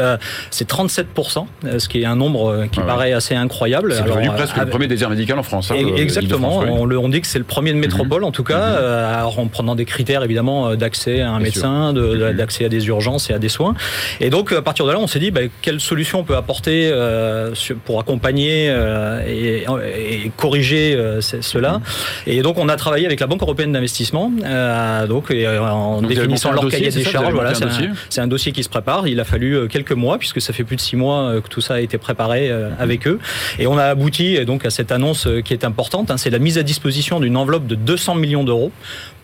c'est 0.49 0.69
37%, 0.69 1.45
ce 1.77 1.87
qui 1.87 2.01
est 2.01 2.05
un 2.05 2.15
nombre 2.15 2.65
qui 2.71 2.79
paraît 2.79 3.13
assez 3.13 3.35
incroyable. 3.35 3.93
C'est 3.93 4.03
devenu 4.03 4.29
presque 4.29 4.57
le 4.57 4.65
premier 4.65 4.87
désert 4.87 5.09
médical 5.09 5.37
en 5.37 5.43
France. 5.43 5.71
Hein, 5.71 5.75
exactement, 5.95 6.59
on, 6.59 6.89
on, 6.89 7.09
dit 7.09 7.21
que 7.21 7.27
c'est 7.27 7.39
le 7.39 7.45
premier 7.45 7.71
de 7.71 7.75
mhm. 7.75 7.81
métropole 7.81 8.23
en 8.23 8.31
tout 8.31 8.43
cas, 8.43 8.71
mhm. 8.71 9.15
alors 9.15 9.39
en 9.39 9.47
prenant 9.47 9.75
des 9.75 9.85
critères 9.85 10.23
évidemment 10.23 10.75
d'accès 10.75 11.21
à 11.21 11.31
un 11.31 11.39
médecin, 11.39 11.93
mhm. 11.93 12.33
d'accès 12.33 12.65
à 12.65 12.69
des 12.69 12.87
urgences 12.87 13.29
et 13.29 13.33
à 13.33 13.39
des 13.39 13.49
soins. 13.49 13.75
Et 14.19 14.29
donc 14.29 14.51
à 14.51 14.61
partir 14.61 14.85
de 14.85 14.91
là, 14.91 14.99
on 14.99 15.07
s'est 15.07 15.19
dit 15.19 15.31
bah, 15.31 15.41
quelle 15.61 15.79
solution 15.79 16.19
on 16.19 16.23
peut 16.23 16.35
apporter 16.35 16.91
pour 17.85 17.99
accompagner 17.99 18.73
et, 19.27 20.31
corriger 20.37 20.97
cela. 21.19 21.81
Et 22.25 22.41
donc 22.41 22.57
on 22.57 22.69
a 22.69 22.75
travaillé 22.75 23.05
avec 23.05 23.19
la 23.19 23.27
Banque 23.27 23.41
européenne 23.41 23.71
d'investissement 23.71 24.31
donc, 25.11 25.29
euh, 25.29 25.59
en 25.59 26.01
définissant 26.01 26.53
leur 26.53 26.67
cahier 26.69 26.89
des 26.89 27.03
charges. 27.03 27.33
Voilà, 27.33 27.53
c'est 28.09 28.21
un, 28.21 28.27
dossier 28.27 28.53
qui 28.53 28.63
se 28.63 28.69
prépare. 28.69 29.09
Il 29.09 29.19
a 29.19 29.25
fallu 29.25 29.57
euh, 29.57 29.67
quelques 29.67 29.91
mois, 29.91 30.17
puisque 30.17 30.39
ça 30.39 30.53
fait 30.53 30.63
plus 30.63 30.77
de 30.77 30.81
six 30.81 30.95
mois 30.95 31.23
euh, 31.23 31.41
que 31.41 31.49
tout 31.49 31.59
ça 31.59 31.75
a 31.75 31.79
été 31.81 31.97
préparé 31.97 32.49
avec 32.79 33.07
eux. 33.07 33.19
Et 33.59 33.67
on 33.67 33.77
a 33.77 33.83
abouti 33.83 34.43
donc 34.45 34.65
à 34.65 34.69
cette 34.69 34.91
annonce 34.91 35.27
qui 35.43 35.53
est 35.53 35.65
importante. 35.65 36.11
Hein. 36.11 36.17
c'est 36.17 36.29
la 36.29 36.39
mise 36.39 36.57
à 36.57 36.63
disposition 36.63 37.19
d'une 37.19 37.35
enveloppe 37.35 37.67
de 37.67 37.75
200 37.75 38.15
millions 38.15 38.43
d'euros 38.43 38.71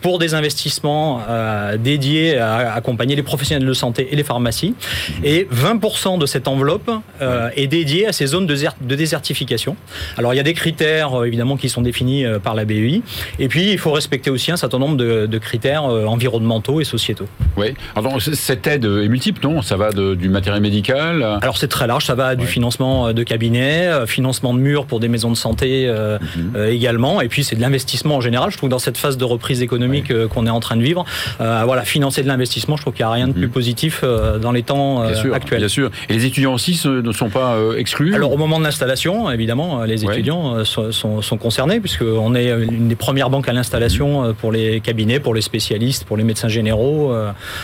pour 0.01 0.19
des 0.19 0.33
investissements 0.33 1.21
euh, 1.27 1.77
dédiés 1.77 2.37
à 2.37 2.73
accompagner 2.73 3.15
les 3.15 3.23
professionnels 3.23 3.67
de 3.67 3.73
santé 3.73 4.09
et 4.11 4.15
les 4.15 4.23
pharmacies. 4.23 4.75
Et 5.23 5.47
20% 5.53 6.19
de 6.19 6.25
cette 6.25 6.47
enveloppe 6.47 6.91
euh, 7.21 7.49
est 7.55 7.67
dédiée 7.67 8.07
à 8.07 8.13
ces 8.13 8.27
zones 8.27 8.45
de, 8.45 8.95
désertification. 8.95 9.75
Alors 10.17 10.33
il 10.33 10.37
y 10.37 10.39
a 10.39 10.43
des 10.43 10.53
critères 10.53 11.19
euh, 11.19 11.25
évidemment 11.25 11.57
qui 11.57 11.69
sont 11.69 11.81
définis 11.81 12.25
par 12.43 12.55
la 12.55 12.65
BEI. 12.65 13.01
Et 13.39 13.47
puis 13.47 13.71
il 13.71 13.77
faut 13.77 13.91
respecter 13.91 14.29
aussi 14.29 14.51
un 14.51 14.57
certain 14.57 14.79
nombre 14.79 14.97
de, 14.97 15.25
de 15.25 15.37
critères 15.37 15.83
environnementaux 15.83 16.79
et 16.81 16.83
sociétaux. 16.83 17.27
Oui. 17.55 17.73
Alors 17.95 18.21
cette 18.21 18.67
aide 18.67 18.85
est 18.85 19.07
multiple, 19.07 19.41
non? 19.43 19.61
Ça 19.61 19.77
va 19.77 19.91
de, 19.91 20.15
du 20.15 20.29
matériel 20.29 20.61
médical 20.61 21.23
Alors 21.41 21.57
c'est 21.57 21.67
très 21.67 21.87
large. 21.87 22.05
Ça 22.05 22.15
va 22.15 22.35
du 22.35 22.45
financement 22.45 23.13
de 23.13 23.23
cabinets, 23.23 24.05
financement 24.05 24.53
de 24.53 24.59
murs 24.59 24.85
pour 24.85 24.99
des 24.99 25.07
maisons 25.07 25.31
de 25.31 25.37
santé 25.37 25.89
mhm. 25.89 26.67
également. 26.67 27.21
Et 27.21 27.27
puis 27.27 27.43
c'est 27.43 27.55
de 27.55 27.61
l'investissement 27.61 28.17
en 28.17 28.21
général. 28.21 28.51
Je 28.51 28.57
trouve 28.57 28.69
que 28.69 28.71
dans 28.71 28.79
cette 28.79 28.97
phase 28.97 29.17
de 29.17 29.25
reprise 29.25 29.61
économique 29.61 29.86
euh, 30.11 30.27
qu'on 30.27 30.45
est 30.45 30.51
en 30.51 30.59
train 30.59 30.75
de 30.75 30.83
vivre. 30.83 31.05
Euh, 31.41 31.63
voilà, 31.65 31.83
financer 31.83 32.23
de 32.23 32.27
l'investissement, 32.27 32.75
je 32.75 32.81
trouve 32.81 32.93
qu'il 32.93 33.05
n'y 33.05 33.09
a 33.09 33.13
rien 33.13 33.27
de 33.27 33.33
plus 33.33 33.47
mhm. 33.47 33.51
positif 33.51 34.01
euh, 34.03 34.37
dans 34.37 34.51
les 34.51 34.63
temps 34.63 35.01
actuels. 35.01 35.59
Bien 35.59 35.67
sûr. 35.67 35.91
Et 36.09 36.13
les 36.13 36.25
étudiants 36.25 36.53
aussi 36.53 36.79
ne 36.85 37.11
sont 37.11 37.29
pas 37.29 37.57
exclus 37.77 38.15
Alors 38.15 38.33
au 38.33 38.37
moment 38.37 38.59
de 38.59 38.63
l'installation, 38.63 39.29
évidemment, 39.31 39.83
les 39.83 40.05
étudiants 40.05 40.63
sont, 40.65 40.91
sont, 40.91 41.37
concernés 41.37 41.79
puisqu'on 41.79 42.33
est 42.35 42.49
une 42.49 42.87
des 42.87 42.95
premières 42.95 43.29
banques 43.29 43.47
à 43.47 43.53
l'installation 43.53 44.23
mhm. 44.23 44.33
pour 44.33 44.51
les 44.51 44.79
cabinets, 44.81 45.19
pour 45.19 45.33
les 45.33 45.41
spécialistes, 45.41 46.05
pour 46.05 46.17
les 46.17 46.23
médecins 46.23 46.47
généraux. 46.47 47.13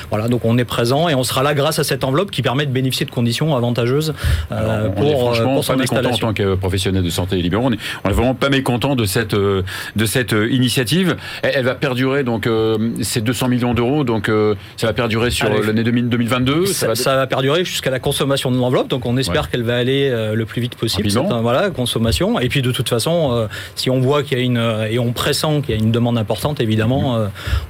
Voilà, 0.09 0.27
donc 0.27 0.45
on 0.45 0.57
est 0.57 0.65
présent 0.65 1.09
et 1.09 1.15
on 1.15 1.23
sera 1.23 1.43
là 1.43 1.53
grâce 1.53 1.79
à 1.79 1.83
cette 1.83 2.03
enveloppe 2.03 2.31
qui 2.31 2.41
permet 2.41 2.65
de 2.65 2.71
bénéficier 2.71 3.05
de 3.05 3.11
conditions 3.11 3.55
avantageuses 3.55 4.13
pour, 4.49 4.57
on 4.57 5.33
est 5.33 5.43
pour 5.43 5.63
son 5.63 5.79
installation. 5.79 6.27
en 6.27 6.31
tant 6.31 6.33
que 6.33 6.55
professionnel 6.55 7.03
de 7.03 7.09
santé 7.09 7.37
libéraux. 7.37 7.65
On 7.65 7.69
n'est 7.69 8.13
vraiment 8.13 8.35
pas 8.35 8.49
mécontent 8.49 8.95
de 8.95 9.05
cette, 9.05 9.35
de 9.35 10.05
cette 10.05 10.31
initiative. 10.31 11.17
elle 11.41 11.65
va 11.65 11.75
perdurer 11.75 12.12
donc 12.21 12.45
euh, 12.45 12.91
c'est 13.01 13.23
200 13.23 13.47
millions 13.47 13.73
d'euros, 13.73 14.03
donc 14.03 14.29
euh, 14.29 14.53
ça 14.77 14.85
va 14.85 14.93
perdurer 14.93 15.31
sur 15.31 15.49
l'année 15.49 15.83
2022. 15.83 16.67
Ça, 16.67 16.93
va... 17.15 17.27
perdurer 17.27 17.65
jusqu'à 17.65 17.89
la 17.89 17.99
consommation 17.99 18.51
de 18.51 18.57
l'enveloppe, 18.57 18.89
donc 18.89 19.07
on 19.07 19.17
espère 19.17 19.49
qu'elle 19.49 19.63
va 19.63 19.77
aller 19.77 20.09
euh, 20.11 20.35
le 20.35 20.45
plus 20.45 20.61
vite 20.61 20.75
possible. 20.75 21.09
Cette, 21.09 21.23
voilà, 21.23 21.71
consommation. 21.71 22.39
Et 22.39 22.49
puis 22.49 22.61
de 22.61 22.71
toute 22.71 22.89
façon, 22.89 23.47
si 23.75 23.89
on 23.89 23.99
voit 23.99 24.21
qu'il 24.21 24.37
y 24.37 24.41
a 24.41 24.43
une 24.43 24.61
et 24.89 24.99
on 24.99 25.13
pressent 25.13 25.61
qu'il 25.61 25.75
y 25.75 25.77
a 25.77 25.81
une 25.81 25.91
demande 25.91 26.17
importante, 26.17 26.59
évidemment, 26.59 27.17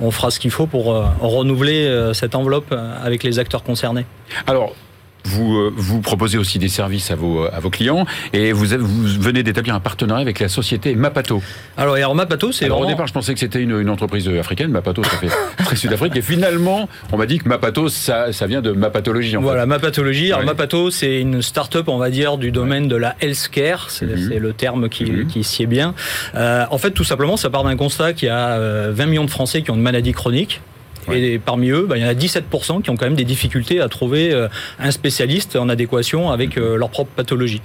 on 0.01 0.11
fera 0.11 0.31
ce 0.31 0.39
qu'il 0.39 0.51
faut 0.51 0.65
pour 0.65 0.85
renouveler 1.21 2.11
cette 2.13 2.35
enveloppe 2.35 2.75
avec 3.03 3.23
les 3.23 3.39
acteurs 3.39 3.63
concernés. 3.63 4.05
Alors, 4.47 4.75
vous, 5.25 5.55
euh, 5.55 5.73
vous 5.75 6.01
proposez 6.01 6.37
aussi 6.37 6.59
des 6.59 6.67
services 6.67 7.11
à 7.11 7.15
vos, 7.15 7.45
à 7.45 7.59
vos 7.59 7.69
clients 7.69 8.05
et 8.33 8.51
vous, 8.51 8.65
vous 8.65 9.21
venez 9.21 9.43
d'établir 9.43 9.75
un 9.75 9.79
partenariat 9.79 10.21
avec 10.21 10.39
la 10.39 10.49
société 10.49 10.95
Mapato. 10.95 11.41
Alors, 11.77 11.95
alors 11.95 12.15
Mapato, 12.15 12.51
c'est 12.51 12.69
Au 12.69 12.85
départ, 12.85 13.07
je 13.07 13.13
pensais 13.13 13.33
que 13.33 13.39
c'était 13.39 13.61
une, 13.61 13.79
une, 13.79 13.89
entreprise 13.89 14.27
africaine. 14.27 14.71
Mapato, 14.71 15.03
ça 15.03 15.17
fait 15.17 15.29
très 15.63 15.75
Sud-Afrique. 15.75 16.15
Et 16.15 16.21
finalement, 16.21 16.89
on 17.11 17.17
m'a 17.17 17.25
dit 17.25 17.39
que 17.39 17.47
Mapato, 17.47 17.89
ça, 17.89 18.33
ça 18.33 18.47
vient 18.47 18.61
de 18.61 18.71
Mapatologie. 18.71 19.37
En 19.37 19.41
voilà, 19.41 19.65
Mapathologie. 19.65 20.31
Alors, 20.31 20.45
Mapato, 20.45 20.91
c'est 20.91 21.21
une 21.21 21.41
start-up, 21.41 21.87
on 21.87 21.97
va 21.97 22.09
dire, 22.09 22.37
du 22.37 22.51
domaine 22.51 22.87
de 22.87 22.95
la 22.95 23.15
healthcare. 23.21 23.89
C'est 23.89 24.05
mhm. 24.05 24.37
le 24.37 24.53
terme 24.53 24.89
qui, 24.89 25.05
mm 25.05 25.23
qui 25.27 25.43
s'y 25.43 25.63
est 25.63 25.67
bien. 25.67 25.93
Euh, 26.35 26.65
en 26.69 26.77
fait, 26.77 26.91
tout 26.91 27.03
simplement, 27.03 27.37
ça 27.37 27.49
part 27.49 27.63
d'un 27.63 27.75
constat 27.75 28.13
qu'il 28.13 28.27
y 28.27 28.31
a 28.31 28.57
20 28.57 28.59
euh, 28.59 29.07
millions 29.07 29.25
de 29.25 29.29
Français 29.29 29.61
qui 29.61 29.71
ont 29.71 29.75
une 29.75 29.81
maladie 29.81 30.11
chronique. 30.11 30.61
Et 31.11 31.39
parmi 31.39 31.69
eux, 31.69 31.85
bah, 31.87 31.97
il 31.97 32.03
y 32.03 32.05
en 32.05 32.09
a 32.09 32.13
17% 32.13 32.81
qui 32.81 32.89
ont 32.89 32.95
quand 32.95 33.05
même 33.05 33.15
des 33.15 33.23
difficultés 33.23 33.81
à 33.81 33.89
trouver 33.89 34.31
euh, 34.31 34.47
un 34.79 34.91
spécialiste 34.91 35.55
en 35.55 35.69
adéquation 35.69 36.31
avec 36.31 36.57
euh, 36.57 36.77
leur 36.77 36.89
propre 36.89 37.11
pathologie. 37.15 37.61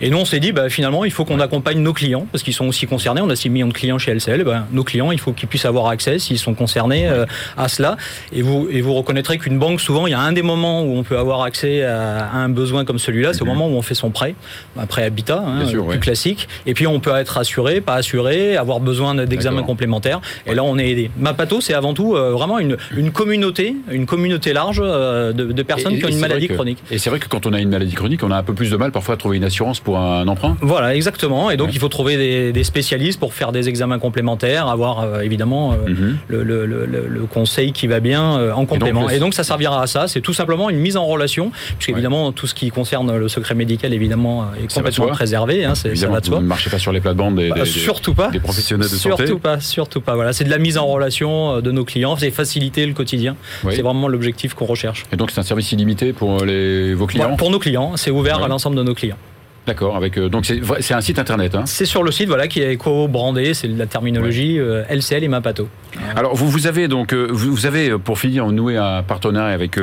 Et 0.00 0.10
nous, 0.10 0.18
on 0.18 0.24
s'est 0.24 0.40
dit, 0.40 0.52
bah, 0.52 0.68
finalement, 0.68 1.04
il 1.04 1.10
faut 1.10 1.24
qu'on 1.24 1.40
accompagne 1.40 1.78
nos 1.78 1.92
clients, 1.92 2.26
parce 2.30 2.42
qu'ils 2.42 2.54
sont 2.54 2.66
aussi 2.66 2.86
concernés. 2.86 3.20
On 3.20 3.30
a 3.30 3.36
6 3.36 3.50
millions 3.50 3.68
de 3.68 3.72
clients 3.72 3.98
chez 3.98 4.14
LCL. 4.14 4.44
Bah, 4.44 4.66
nos 4.72 4.84
clients, 4.84 5.12
il 5.12 5.20
faut 5.20 5.32
qu'ils 5.32 5.48
puissent 5.48 5.64
avoir 5.64 5.88
accès, 5.88 6.18
s'ils 6.18 6.38
sont 6.38 6.54
concernés, 6.54 7.08
euh, 7.08 7.26
à 7.56 7.68
cela. 7.68 7.96
Et 8.32 8.42
vous, 8.42 8.68
et 8.70 8.80
vous 8.80 8.94
reconnaîtrez 8.94 9.38
qu'une 9.38 9.58
banque, 9.58 9.80
souvent, 9.80 10.06
il 10.06 10.10
y 10.10 10.14
a 10.14 10.20
un 10.20 10.32
des 10.32 10.42
moments 10.42 10.82
où 10.82 10.96
on 10.96 11.02
peut 11.02 11.18
avoir 11.18 11.42
accès 11.42 11.84
à, 11.84 12.30
un 12.32 12.48
besoin 12.48 12.84
comme 12.84 12.98
celui-là, 12.98 13.32
c'est 13.32 13.42
au 13.42 13.46
mhm. 13.46 13.52
moment 13.52 13.68
où 13.68 13.76
on 13.76 13.82
fait 13.82 13.94
son 13.94 14.10
prêt, 14.10 14.34
un 14.78 14.86
prêt 14.86 15.04
habitat, 15.04 15.42
hein, 15.46 15.64
plus 15.88 16.00
classique. 16.00 16.48
Et 16.66 16.74
puis, 16.74 16.86
on 16.86 17.00
peut 17.00 17.14
être 17.16 17.38
assuré, 17.38 17.80
pas 17.80 17.94
assuré, 17.94 18.56
avoir 18.56 18.80
besoin 18.80 19.14
d'examens 19.14 19.62
complémentaires. 19.62 20.20
Et 20.46 20.54
là, 20.54 20.64
on 20.64 20.78
est 20.78 20.88
aidé. 20.90 21.10
Mapato, 21.18 21.60
c'est 21.60 21.74
avant 21.74 21.94
tout 21.94 22.12
vraiment 22.12 22.58
une, 22.58 22.76
une 22.96 23.10
communauté, 23.10 23.76
une 23.90 24.06
communauté 24.06 24.52
large 24.52 24.80
euh, 24.82 25.32
de, 25.32 25.62
personnes 25.62 25.98
qui 25.98 26.04
ont 26.04 26.08
une 26.08 26.18
maladie 26.18 26.48
chronique. 26.48 26.78
Et 26.90 26.98
c'est 26.98 27.10
vrai 27.10 27.18
que 27.18 27.28
quand 27.28 27.46
on 27.46 27.52
a 27.52 27.60
une 27.60 27.70
maladie 27.70 27.94
chronique, 27.94 28.22
on 28.22 28.30
a 28.30 28.36
un 28.36 28.42
peu 28.42 28.54
plus 28.54 28.70
de 28.70 28.76
mal 28.76 28.92
parfois 28.92 29.14
à 29.14 29.16
trouver 29.16 29.36
une 29.36 29.44
assurance 29.44 29.80
pour 29.80 29.98
un 29.98 30.26
emprunt. 30.28 30.56
Voilà, 30.60 30.94
exactement. 30.94 31.50
Et 31.50 31.56
donc 31.56 31.70
il 31.72 31.78
faut 31.78 31.88
trouver 31.88 32.52
des, 32.52 32.64
spécialistes 32.64 33.18
pour 33.18 33.34
faire 33.34 33.50
des 33.50 33.68
examens 33.68 33.98
complémentaires, 33.98 34.68
avoir 34.68 35.00
euh, 35.00 35.20
évidemment 35.20 35.72
euh, 35.72 35.88
mhm. 35.88 36.18
le, 36.28 37.26
conseil 37.30 37.72
qui 37.72 37.86
va 37.86 38.00
bien 38.00 38.52
en 38.52 38.66
complément. 38.66 39.08
Et 39.08 39.18
donc, 39.18 39.34
ça 39.34 39.44
servira 39.44 39.82
à 39.82 39.86
ça. 39.86 40.08
C'est 40.08 40.20
tout 40.20 40.32
simplement 40.32 40.68
une 40.70 40.78
mise 40.78 40.96
en 40.96 41.06
relation, 41.06 41.50
puisqu'évidemment 41.78 42.02
évidemment 42.02 42.32
tout 42.32 42.46
ce 42.46 42.54
qui 42.54 42.70
concerne 42.70 43.16
le 43.16 43.28
secret 43.28 43.54
médical 43.54 43.92
évidemment 43.94 44.46
est 44.62 44.72
complètement 44.72 45.08
préservé. 45.08 45.64
Hein, 45.64 45.74
ça 45.74 45.88
va 46.08 46.20
de 46.20 46.26
soi. 46.26 46.40
Ne 46.40 46.46
marchez 46.46 46.70
pas 46.70 46.78
sur 46.78 46.92
les 46.92 47.00
plates-bandes 47.00 47.36
des, 47.36 47.50
bah, 47.50 47.64
surtout 47.64 48.14
pas. 48.14 48.30
des 48.30 48.40
professionnels 48.40 48.88
de 48.88 48.94
santé. 48.94 49.26
Surtout 49.26 49.38
pas, 49.38 49.60
surtout 49.60 50.00
pas. 50.00 50.14
Voilà, 50.14 50.32
c'est 50.32 50.44
de 50.44 50.50
la 50.50 50.58
mise 50.58 50.78
en 50.78 50.86
relation 50.86 51.60
de 51.60 51.70
nos 51.70 51.84
clients, 51.84 52.16
c'est 52.16 52.30
faciliter 52.30 52.71
le 52.76 52.94
quotidien 52.94 53.36
c'est 53.70 53.82
vraiment 53.82 54.08
l'objectif 54.08 54.54
qu'on 54.54 54.66
recherche. 54.66 55.04
Et 55.12 55.16
donc 55.16 55.30
c'est 55.30 55.40
un 55.40 55.44
service 55.44 55.72
illimité 55.72 56.12
pour 56.12 56.44
les, 56.44 56.94
vos 56.94 57.06
clients 57.06 57.36
Pour 57.36 57.50
nos 57.50 57.58
clients, 57.58 57.96
c'est 57.96 58.10
ouvert 58.10 58.42
à 58.42 58.48
l'ensemble 58.48 58.76
de 58.76 58.82
nos 58.82 58.94
clients. 58.94 59.16
D'accord, 59.66 59.96
avec 59.96 60.18
euh, 60.18 60.28
donc 60.28 60.44
c'est 60.44 60.94
un 60.94 61.00
site 61.00 61.20
internet. 61.20 61.54
Hein. 61.54 61.62
C'est 61.66 61.84
sur 61.84 62.02
le 62.02 62.10
site 62.10 62.26
voilà 62.26 62.48
qui 62.48 62.60
est 62.60 62.72
éco-brandé, 62.72 63.54
c'est 63.54 63.68
la 63.68 63.86
terminologie 63.86 64.58
LCL 64.90 65.22
et 65.22 65.28
Mapato. 65.28 65.68
Alors 66.16 66.34
vous, 66.34 66.48
vous 66.48 66.66
avez 66.66 66.88
donc 66.88 67.14
vous, 67.14 67.66
avez 67.66 67.96
pour 67.98 68.18
finir 68.18 68.46
noué 68.46 68.76
un 68.76 69.02
partenariat 69.02 69.54
avec 69.54 69.78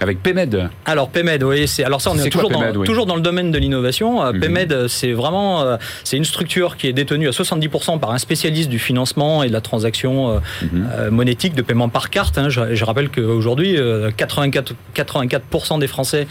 avec 0.00 0.22
Pemed. 0.22 0.68
Alors 0.84 1.08
Pemed, 1.08 1.42
oui, 1.44 1.66
c'est 1.66 1.84
alors 1.84 2.00
ça 2.02 2.10
on 2.10 2.18
est, 2.18 2.28
toujours, 2.28 2.50
dans, 2.50 2.84
toujours 2.84 3.06
dans 3.06 3.14
le 3.14 3.22
domaine 3.22 3.50
de 3.50 3.58
l'innovation. 3.58 4.22
Mhm. 4.22 4.40
Pemed, 4.40 4.88
c'est 4.88 5.12
vraiment 5.12 5.78
c'est 6.04 6.18
une 6.18 6.24
structure 6.24 6.76
qui 6.76 6.88
est 6.88 6.92
détenue 6.92 7.28
à 7.28 7.30
70% 7.30 8.00
par 8.00 8.10
un 8.10 8.18
spécialiste 8.18 8.68
du 8.68 8.78
financement 8.78 9.42
et 9.42 9.48
de 9.48 9.52
la 9.52 9.60
transaction 9.60 10.40
mhm. 10.62 11.08
monétique 11.10 11.54
de 11.54 11.62
paiement 11.62 11.88
par 11.88 12.10
carte. 12.10 12.36
Hein. 12.36 12.50
Je, 12.50 12.74
je, 12.74 12.84
rappelle 12.84 13.08
qu'aujourd'hui 13.08 13.78
84 14.16 14.74
84% 14.94 15.78
des 15.78 15.86
Français 15.86 16.26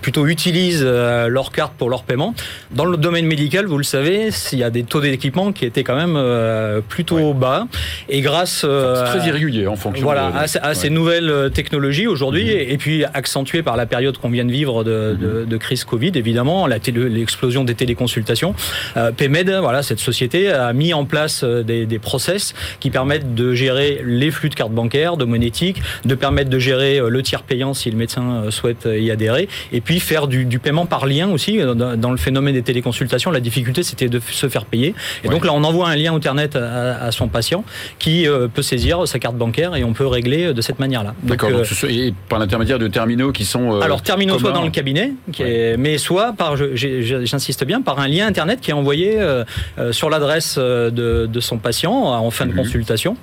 plutôt 0.00 0.26
utilisent 0.26 0.84
leur 0.84 1.50
carte 1.50 1.72
pour 1.76 1.90
leur 1.90 2.04
paiement. 2.04 2.35
Dans 2.72 2.84
le 2.84 2.96
domaine 2.96 3.26
médical, 3.26 3.66
vous 3.66 3.78
le 3.78 3.84
savez, 3.84 4.30
il 4.52 4.58
y 4.58 4.64
a 4.64 4.70
des 4.70 4.82
taux 4.82 5.00
d'équipement 5.00 5.52
qui 5.52 5.64
étaient 5.64 5.84
quand 5.84 5.96
même 5.96 6.16
euh, 6.16 6.80
plutôt 6.86 7.32
bas. 7.34 7.66
Et 8.08 8.20
grâce 8.20 8.62
euh, 8.64 9.04
très 9.06 9.26
irrégulier 9.26 9.66
en 9.66 9.76
fonction 9.76 10.04
voilà, 10.04 10.32
à, 10.34 10.74
ces 10.74 10.90
nouvelles 10.90 11.30
euh, 11.30 11.48
technologies 11.48 12.06
aujourd'hui, 12.06 12.44
mhm. 12.44 12.70
et, 12.70 12.76
puis 12.76 13.04
accentuées 13.04 13.62
par 13.62 13.76
la 13.76 13.86
période 13.86 14.18
qu'on 14.18 14.30
vient 14.30 14.44
de 14.44 14.52
vivre 14.52 14.84
de, 14.84 15.46
mhm. 15.48 15.58
crise 15.58 15.84
Covid, 15.84 16.12
évidemment, 16.14 16.66
l'explosion 16.66 17.64
des 17.64 17.74
téléconsultations. 17.74 18.54
PMED, 19.16 19.50
voilà, 19.60 19.82
cette 19.82 20.00
société 20.00 20.50
a 20.50 20.72
mis 20.72 20.92
en 20.94 21.04
place 21.04 21.44
des, 21.44 21.86
process 22.02 22.54
qui 22.78 22.90
permettent 22.90 23.34
de 23.34 23.54
gérer 23.54 24.02
les 24.04 24.30
flux 24.30 24.50
de 24.50 24.54
cartes 24.54 24.72
bancaires, 24.72 25.16
de 25.16 25.24
monétique, 25.24 25.80
de 26.04 26.14
permettre 26.14 26.50
de 26.50 26.58
gérer 26.58 27.00
le 27.00 27.22
tiers 27.22 27.42
payant 27.42 27.72
si 27.72 27.90
le 27.90 27.96
médecin 27.96 28.50
souhaite 28.50 28.86
y 28.86 29.10
adhérer, 29.10 29.48
et 29.72 29.80
puis 29.80 29.98
faire 29.98 30.28
du, 30.28 30.44
du 30.44 30.58
paiement 30.58 30.86
par 30.86 31.06
lien 31.06 31.30
aussi 31.30 31.58
dans 31.58 32.10
le 32.10 32.16
phénomène 32.26 32.54
des 32.54 32.62
téléconsultations, 32.62 33.30
la 33.30 33.38
difficulté 33.38 33.84
c'était 33.84 34.08
de 34.08 34.18
se 34.18 34.48
faire 34.48 34.64
payer. 34.64 34.94
Et 35.22 35.28
donc 35.28 35.44
là, 35.44 35.52
on 35.52 35.62
envoie 35.62 35.88
un 35.88 35.94
lien 35.94 36.12
Internet 36.12 36.56
à, 36.56 37.12
son 37.12 37.28
patient 37.28 37.64
qui 38.00 38.26
euh, 38.26 38.48
peut 38.48 38.62
saisir 38.62 39.06
sa 39.06 39.18
carte 39.20 39.36
bancaire 39.36 39.76
et 39.76 39.84
on 39.84 39.92
peut 39.92 40.06
régler 40.06 40.52
de 40.52 40.60
cette 40.60 40.80
manière-là. 40.80 41.14
D'accord. 41.22 41.50
Euh, 41.52 41.88
et 41.88 42.12
par 42.28 42.40
l'intermédiaire 42.40 42.80
de 42.80 42.88
terminaux 42.88 43.30
qui 43.30 43.44
sont. 43.44 43.76
Euh, 43.76 43.80
alors 43.80 44.02
terminaux 44.02 44.38
soit 44.40 44.50
dans 44.50 44.64
le 44.64 44.70
cabinet, 44.70 45.12
qui 45.32 45.42
est, 45.42 45.76
mais 45.76 45.98
soit 45.98 46.32
par, 46.32 46.56
j'insiste 46.56 47.64
bien, 47.64 47.80
par 47.80 48.00
un 48.00 48.08
lien 48.08 48.26
Internet 48.26 48.60
qui 48.60 48.70
est 48.70 48.74
envoyé 48.74 49.18
sur 49.92 50.10
l'adresse 50.10 50.58
de, 50.58 50.90
de, 50.90 51.40
son 51.40 51.58
patient 51.58 51.92
en 51.92 52.30
fin 52.30 52.46
de 52.46 52.52
mhm. 52.52 52.58
consultation. 52.58 53.16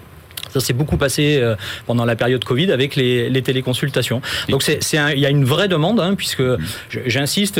Ça 0.54 0.60
s'est 0.60 0.74
beaucoup 0.74 0.98
passé 0.98 1.42
pendant 1.88 2.06
la 2.06 2.16
période 2.16 2.44
Covid 2.44 2.72
avec 2.72 2.96
les, 2.96 3.30
les 3.30 3.42
téléconsultations. 3.42 4.22
Donc 4.50 4.62
c'est, 4.64 4.80
il 4.94 5.20
y 5.20 5.26
a 5.26 5.30
une 5.30 5.46
vraie 5.46 5.68
demande, 5.68 6.00
hein, 6.00 6.14
puisque 6.16 6.42
mhm. 6.42 6.60
j'insiste, 7.08 7.60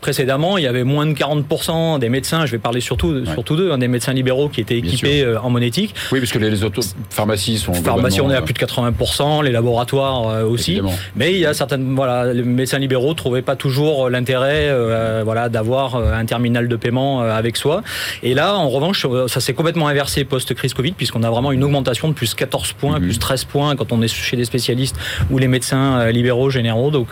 précédemment, 0.00 0.58
il 0.58 0.64
y 0.64 0.66
avait 0.66 0.84
moins 0.84 1.06
de 1.06 1.12
40% 1.12 1.98
des 1.98 2.08
médecins, 2.08 2.46
je 2.46 2.52
vais 2.52 2.58
parler 2.58 2.80
surtout, 2.80 3.24
surtout 3.26 3.56
d'eux, 3.56 3.72
hein, 3.72 3.78
des 3.78 3.88
médecins 3.88 4.12
libéraux 4.12 4.48
qui 4.48 4.60
étaient 4.60 4.78
équipés 4.78 5.22
euh, 5.22 5.40
en 5.40 5.50
monétique. 5.50 5.94
Oui, 6.12 6.20
parce 6.20 6.32
que 6.32 6.38
les, 6.38 6.64
auto 6.64 6.82
pharmacies 7.10 7.58
sont. 7.58 7.72
Pharmacies, 7.74 8.20
on 8.20 8.30
est 8.30 8.36
à 8.36 8.42
plus 8.42 8.54
de 8.54 8.58
80%, 8.58 9.44
les 9.44 9.52
laboratoires 9.52 10.28
euh, 10.28 10.44
aussi. 10.44 10.80
Mais 11.14 11.32
il 11.32 11.38
y 11.38 11.46
a 11.46 11.54
certaines. 11.54 11.94
Voilà, 11.94 12.32
les 12.32 12.42
médecins 12.42 12.78
libéraux 12.78 13.10
ne 13.10 13.14
trouvaient 13.14 13.42
pas 13.42 13.56
toujours 13.56 14.10
l'intérêt 14.10 14.68
euh, 14.68 15.22
voilà, 15.24 15.48
d'avoir 15.48 15.96
un 15.96 16.24
terminal 16.24 16.68
de 16.68 16.76
paiement 16.76 17.20
avec 17.20 17.56
soi. 17.56 17.82
Et 18.22 18.34
là, 18.34 18.56
en 18.56 18.68
revanche, 18.68 19.06
ça 19.28 19.40
s'est 19.40 19.54
complètement 19.54 19.88
inversé 19.88 20.24
post-crise 20.24 20.74
Covid, 20.74 20.92
puisqu'on 20.92 21.22
a 21.22 21.30
vraiment 21.30 21.52
une 21.52 21.64
augmentation 21.64 22.08
de 22.08 22.14
plus 22.14 22.34
14 22.34 22.72
points, 22.72 22.98
mhm. 22.98 23.06
plus 23.06 23.18
13 23.18 23.44
points 23.44 23.76
quand 23.76 23.92
on 23.92 24.02
est 24.02 24.08
chez 24.08 24.36
des 24.36 24.44
spécialistes 24.44 24.96
ou 25.30 25.38
les 25.38 25.48
médecins 25.48 26.10
libéraux 26.10 26.50
généraux. 26.50 26.90
Donc 26.90 27.08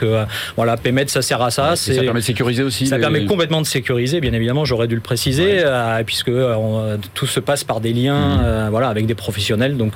voilà, 0.57 0.77
PMED, 0.77 1.09
ça 1.09 1.23
sert 1.23 1.43
à 1.43 1.51
ça. 1.51 1.77
ça 1.77 1.93
permet 1.95 2.21
de 2.21 2.25
sécuriser 2.25 2.63
aussi 2.63 2.74
ça 2.87 2.99
permet 2.99 3.25
complètement 3.25 3.61
de 3.61 3.67
sécuriser, 3.67 4.21
bien 4.21 4.33
évidemment, 4.33 4.65
j'aurais 4.65 4.89
dû 4.89 4.95
le 4.95 5.01
préciser, 5.01 5.63
euh, 5.65 6.03
puisque 6.05 6.29
euh, 6.29 6.97
tout 7.15 7.27
se 7.27 7.41
passe 7.41 7.65
par 7.65 7.81
des 7.81 7.93
liens 7.93 8.41
euh, 8.43 8.69
voilà, 8.71 8.89
avec 8.89 9.07
des 9.07 9.15
professionnels. 9.15 9.77
Donc 9.77 9.95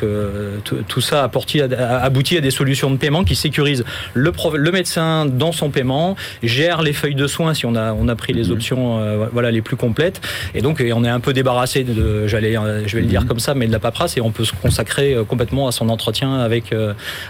tout 0.64 1.00
ça 1.00 1.24
aboutit 1.24 2.36
à, 2.36 2.40
des 2.40 2.50
solutions 2.50 2.90
de 2.90 2.96
paiement 2.96 3.24
qui 3.24 3.34
sécurisent 3.34 3.84
le, 4.14 4.32
le, 4.54 4.70
médecin 4.70 5.26
dans 5.26 5.52
son 5.52 5.70
paiement, 5.70 6.16
gère 6.42 6.82
les 6.82 6.92
feuilles 6.92 7.14
de 7.14 7.26
soins 7.26 7.54
si 7.54 7.66
on 7.66 7.74
a, 7.74 7.92
on 7.92 8.08
a 8.08 8.16
pris 8.16 8.32
les 8.32 8.44
mhm. 8.44 8.52
options 8.52 9.28
voilà, 9.32 9.50
les 9.50 9.62
plus 9.62 9.76
complètes. 9.76 10.20
Et 10.54 10.62
donc 10.62 10.82
on 10.94 11.04
est 11.04 11.08
un 11.08 11.20
peu 11.20 11.32
débarrassé, 11.32 11.84
de, 11.84 12.26
j'allais, 12.26 12.54
je 12.86 12.96
vais 12.96 13.02
le 13.02 13.08
dire 13.08 13.22
mhm. 13.22 13.28
comme 13.28 13.40
ça, 13.40 13.54
mais 13.54 13.66
de 13.66 13.72
la 13.72 13.78
paperasse 13.78 14.16
et 14.16 14.20
on 14.20 14.30
peut 14.30 14.44
se 14.44 14.52
consacrer 14.52 15.16
complètement 15.28 15.68
à 15.68 15.72
son 15.72 15.88
entretien 15.88 16.38
avec, 16.40 16.74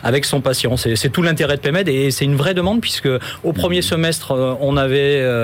avec 0.02 0.25
son 0.25 0.40
patient. 0.40 0.76
C'est 0.76 1.11
tout 1.11 1.23
l'intérêt 1.23 1.57
de 1.57 1.62
PMED 1.62 1.88
et 1.88 2.11
c'est 2.11 2.25
une 2.25 2.37
vraie 2.37 2.55
demande 2.55 2.81
puisque 2.81 3.09
au 3.45 3.52
premier 3.52 3.83
semestre, 3.83 4.35
on 4.61 4.76
avait 4.76 5.21
euh, 5.21 5.38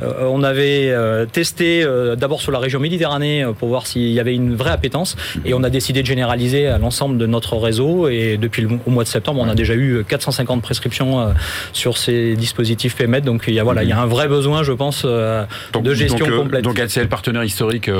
on 0.00 0.42
avait 0.42 0.90
euh, 0.90 1.26
testé 1.26 1.82
euh, 1.82 2.16
d'abord 2.16 2.40
sur 2.40 2.52
la 2.52 2.58
région 2.58 2.80
Méditerranée 2.80 3.44
pour 3.58 3.68
voir 3.68 3.86
s'il 3.86 4.10
y 4.10 4.20
avait 4.20 4.34
une 4.34 4.54
vraie 4.54 4.70
appétence 4.70 5.16
et 5.44 5.54
on 5.54 5.62
a 5.62 5.70
décidé 5.70 6.02
de 6.02 6.06
généraliser 6.06 6.66
à 6.66 6.78
l'ensemble 6.78 7.18
de 7.18 7.26
notre 7.26 7.56
réseau 7.56 8.08
et 8.08 8.36
depuis 8.36 8.62
le 8.62 8.78
mois 8.86 9.04
de 9.04 9.08
septembre 9.08 9.40
on 9.44 9.48
a 9.48 9.54
déjà 9.54 9.74
eu 9.74 10.04
450 10.06 10.62
prescriptions 10.62 11.32
sur 11.72 11.98
ces 11.98 12.36
dispositifs 12.36 12.96
PMED 12.96 13.24
donc 13.24 13.44
il 13.48 13.54
y 13.54 13.60
a 13.60 13.64
voilà 13.64 13.82
il 13.82 13.88
y 13.88 13.92
a 13.92 14.00
un 14.00 14.06
vrai 14.06 14.28
besoin 14.28 14.62
je 14.62 14.72
pense 14.72 15.04
de 15.04 15.94
gestion 15.94 16.26
complète. 16.26 16.64
Donc 16.64 16.78
LCL 16.78 17.08
partenaire 17.08 17.44
historique 17.44 17.90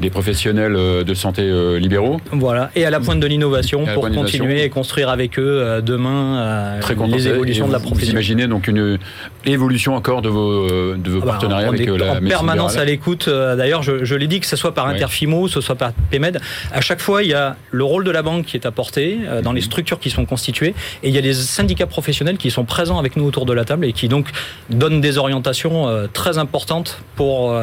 des 0.00 0.10
professionnels 0.10 1.04
de 1.04 1.14
santé 1.14 1.78
libéraux. 1.78 2.20
Voilà 2.32 2.70
et 2.74 2.84
à 2.84 2.90
la 2.90 3.00
pointe 3.00 3.20
de 3.20 3.26
l'innovation 3.26 3.84
pour 3.86 4.10
continuer 4.10 4.62
et 4.62 4.70
construire 4.70 5.08
avec 5.08 5.38
eux 5.38 5.80
demain 5.84 6.78
les 7.08 7.28
évolutions 7.28 7.68
de 7.68 7.72
la 7.72 7.80
profession. 7.80 8.06
Vous 8.06 8.12
imaginez 8.12 8.46
donc 8.46 8.68
une 8.68 8.98
évolution 9.44 9.94
encore 9.94 10.22
de 10.22 10.28
vos 10.28 10.66
de 10.96 11.10
vos 11.10 11.20
ah 11.28 11.38
bah, 11.40 11.56
avec 11.56 11.88
euh, 11.88 11.96
la 11.96 12.14
En 12.14 12.20
permanence 12.20 12.76
à 12.76 12.84
l'écoute. 12.84 13.28
Euh, 13.28 13.56
d'ailleurs, 13.56 13.82
je, 13.82 14.14
l'ai 14.14 14.26
dit, 14.26 14.40
que 14.40 14.46
ce 14.46 14.56
soit 14.56 14.74
par 14.74 14.86
Interfimo, 14.86 15.44
que 15.46 15.50
ce 15.50 15.60
soit 15.60 15.74
par 15.74 15.92
PMED, 16.10 16.40
à 16.72 16.80
chaque 16.80 17.00
fois, 17.00 17.22
il 17.22 17.30
y 17.30 17.34
a 17.34 17.56
le 17.70 17.84
rôle 17.84 18.04
de 18.04 18.10
la 18.10 18.22
banque 18.22 18.46
qui 18.46 18.56
est 18.56 18.66
apporté 18.66 19.18
euh, 19.24 19.42
dans 19.42 19.52
les 19.52 19.60
mhm. 19.60 19.66
structures 19.66 20.00
qui 20.00 20.10
sont 20.10 20.24
constituées 20.24 20.74
et 21.02 21.08
il 21.08 21.14
y 21.14 21.18
a 21.18 21.22
des 21.22 21.34
syndicats 21.34 21.86
professionnels 21.86 22.38
qui 22.38 22.50
sont 22.50 22.64
présents 22.64 22.98
avec 22.98 23.16
nous 23.16 23.24
autour 23.24 23.46
de 23.46 23.52
la 23.52 23.64
table 23.64 23.84
et 23.84 23.92
qui 23.92 24.08
donc 24.08 24.28
donnent 24.70 25.00
des 25.00 25.18
orientations 25.18 26.08
très 26.12 26.38
importantes 26.38 27.00
pour 27.16 27.56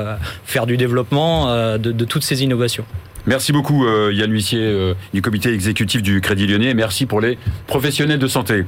faire 0.43 0.65
du 0.65 0.77
développement 0.77 1.77
de 1.77 2.05
toutes 2.05 2.23
ces 2.23 2.43
innovations. 2.43 2.85
Merci 3.27 3.51
beaucoup 3.51 3.85
euh, 3.85 4.11
Yann 4.13 4.31
Huissier 4.31 4.61
euh, 4.61 4.93
du 5.13 5.21
comité 5.21 5.51
exécutif 5.51 6.03
du 6.03 6.21
Crédit 6.21 6.45
Lyonnais 6.45 6.69
et 6.69 6.73
merci 6.75 7.07
pour 7.07 7.21
les 7.21 7.39
professionnels 7.65 8.19
de 8.19 8.27
santé. 8.27 8.65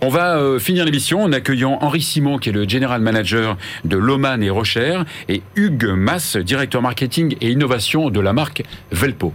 On 0.00 0.08
va 0.08 0.38
euh, 0.38 0.58
finir 0.58 0.86
l'émission 0.86 1.22
en 1.22 1.32
accueillant 1.32 1.78
Henri 1.82 2.00
Simon 2.00 2.38
qui 2.38 2.48
est 2.48 2.52
le 2.52 2.66
General 2.66 3.00
Manager 3.02 3.58
de 3.84 3.96
Loman 3.96 4.42
et 4.42 4.48
Rocher 4.48 5.02
et 5.28 5.42
Hugues 5.56 5.92
Mass, 5.94 6.36
directeur 6.38 6.80
marketing 6.80 7.36
et 7.42 7.50
innovation 7.50 8.08
de 8.08 8.20
la 8.20 8.32
marque 8.32 8.62
Velpo. 8.92 9.34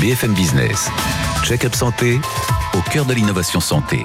BFM 0.00 0.34
Business, 0.34 0.90
check-up 1.44 1.74
santé 1.74 2.20
au 2.74 2.90
cœur 2.90 3.06
de 3.06 3.14
l'innovation 3.14 3.60
santé. 3.60 4.04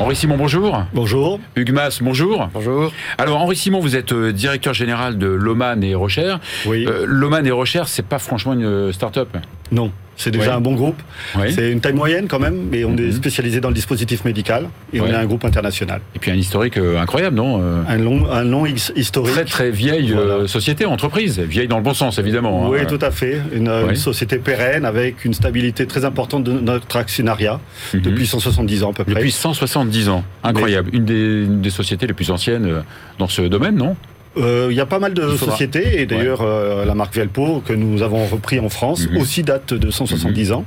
Henri 0.00 0.16
Simon, 0.16 0.38
bonjour. 0.38 0.82
Bonjour. 0.94 1.38
Hugues 1.56 1.72
Mass, 1.72 2.02
bonjour. 2.02 2.48
Bonjour. 2.54 2.90
Alors 3.18 3.38
Henri 3.42 3.54
Simon, 3.54 3.80
vous 3.80 3.96
êtes 3.96 4.12
euh, 4.12 4.32
directeur 4.32 4.72
général 4.72 5.18
de 5.18 5.26
Loman 5.26 5.82
et 5.82 5.94
Rocher. 5.94 6.36
Oui. 6.64 6.86
Euh, 6.88 7.04
Loman 7.06 7.44
et 7.44 7.50
Rocher, 7.50 7.82
c'est 7.84 8.06
pas 8.06 8.18
franchement 8.18 8.54
une 8.54 8.64
euh, 8.64 8.92
start-up? 8.92 9.28
Non. 9.70 9.92
C'est 10.20 10.30
déjà 10.30 10.56
un 10.56 10.60
bon 10.60 10.74
groupe. 10.74 11.00
C'est 11.48 11.70
une 11.72 11.80
taille 11.80 11.94
moyenne 11.94 12.28
quand 12.28 12.38
même, 12.38 12.68
mais 12.70 12.84
on 12.84 12.94
est 12.96 13.06
mhm. 13.06 13.12
spécialisé 13.12 13.60
dans 13.60 13.68
le 13.68 13.74
dispositif 13.74 14.24
médical 14.26 14.68
et 14.92 15.00
on 15.00 15.06
est 15.06 15.14
un 15.14 15.24
groupe 15.24 15.46
international. 15.46 16.02
Et 16.14 16.18
puis 16.18 16.30
un 16.30 16.34
historique 16.34 16.76
euh, 16.76 17.00
incroyable, 17.00 17.36
non 17.36 17.60
euh? 17.62 17.82
Un 17.88 17.96
long, 17.96 18.30
un 18.30 18.44
long 18.44 18.66
historique. 18.66 19.32
Très 19.32 19.44
très 19.46 19.70
vieille 19.70 20.12
euh, 20.12 20.46
société, 20.46 20.84
entreprise, 20.84 21.38
vieille 21.40 21.68
dans 21.68 21.78
le 21.78 21.82
bon 21.82 21.94
sens 21.94 22.18
évidemment. 22.18 22.66
Hein. 22.66 22.68
Oui, 22.70 22.86
tout 22.86 22.98
à 23.00 23.10
fait. 23.10 23.40
Une, 23.54 23.70
société 23.94 24.38
pérenne 24.38 24.84
avec 24.84 25.24
une 25.24 25.34
stabilité 25.34 25.86
très 25.86 26.04
importante 26.04 26.44
de 26.44 26.52
notre 26.52 26.96
actionnariat 26.96 27.58
mhm. 27.94 28.02
depuis 28.02 28.26
170 28.26 28.84
ans 28.84 28.90
à 28.90 28.92
peu 28.92 29.04
près. 29.04 29.14
Depuis 29.14 29.32
170 29.32 30.10
ans, 30.10 30.24
incroyable. 30.44 30.90
Une, 30.92 31.04
des, 31.06 31.44
une 31.44 31.62
des 31.62 31.70
sociétés 31.70 32.06
les 32.06 32.14
plus 32.14 32.30
anciennes 32.30 32.82
dans 33.18 33.28
ce 33.28 33.42
domaine, 33.42 33.76
non? 33.76 33.96
Euh, 34.36 34.68
il 34.70 34.76
y 34.76 34.80
a 34.80 34.86
pas 34.86 35.00
mal 35.00 35.12
de 35.12 35.36
sociétés, 35.36 36.00
et 36.00 36.06
d'ailleurs 36.06 36.40
euh, 36.42 36.84
la 36.84 36.94
marque 36.94 37.14
Velpo, 37.14 37.62
que 37.66 37.72
nous 37.72 38.02
avons 38.02 38.26
repris 38.26 38.60
en 38.60 38.68
France, 38.68 39.08
mhm. 39.08 39.20
aussi 39.20 39.42
date 39.42 39.74
de 39.74 39.90
170 39.90 40.50
mhm. 40.50 40.56
ans. 40.56 40.64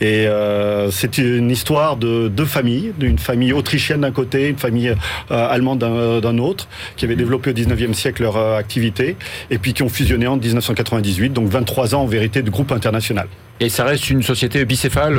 Et 0.00 0.26
euh, 0.26 0.90
c'est 0.90 1.16
une 1.16 1.50
histoire 1.50 1.96
de 1.96 2.28
deux 2.28 2.44
familles, 2.44 2.92
d'une 2.98 3.18
famille 3.18 3.52
autrichienne 3.52 4.02
d'un 4.02 4.10
côté, 4.10 4.48
une 4.48 4.58
famille 4.58 4.94
allemande 5.30 5.78
d'un 5.78 6.38
autre, 6.38 6.68
qui 6.96 7.06
avaient 7.06 7.14
mhm. 7.14 7.20
développé 7.20 7.50
au 7.50 7.54
19e 7.54 7.94
siècle 7.94 8.22
leur 8.22 8.36
activité, 8.36 9.16
et 9.50 9.58
puis 9.58 9.72
qui 9.72 9.82
ont 9.82 9.88
fusionné 9.88 10.26
en 10.26 10.36
1998, 10.36 11.32
donc 11.32 11.48
23 11.48 11.94
ans 11.94 12.02
en 12.02 12.06
vérité 12.06 12.42
de 12.42 12.50
groupe 12.50 12.72
international. 12.72 13.28
Et 13.60 13.68
ça 13.68 13.84
reste 13.84 14.10
une 14.10 14.22
société 14.22 14.64
bicéphale 14.64 15.18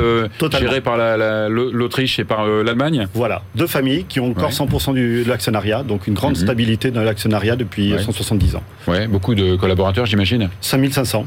gérée 0.58 0.80
par 0.80 0.96
l'Autriche 1.48 2.18
et 2.18 2.24
par 2.24 2.46
l'Allemagne. 2.46 3.06
Voilà, 3.14 3.42
deux 3.54 3.66
familles 3.66 4.04
qui 4.08 4.20
ont 4.20 4.30
encore 4.30 4.50
100% 4.50 4.94
de 4.94 5.28
l'actionnariat, 5.28 5.82
donc 5.82 6.06
une 6.06 6.14
grande 6.14 6.36
stabilité 6.36 6.90
dans 6.90 7.02
l'actionnariat 7.02 7.56
depuis 7.56 7.62
depuis 7.62 8.04
170 8.04 8.56
ans. 8.56 8.62
Ouais, 8.88 9.06
beaucoup 9.06 9.34
de 9.34 9.56
collaborateurs, 9.56 10.06
j'imagine. 10.06 10.50
5500 10.60 11.26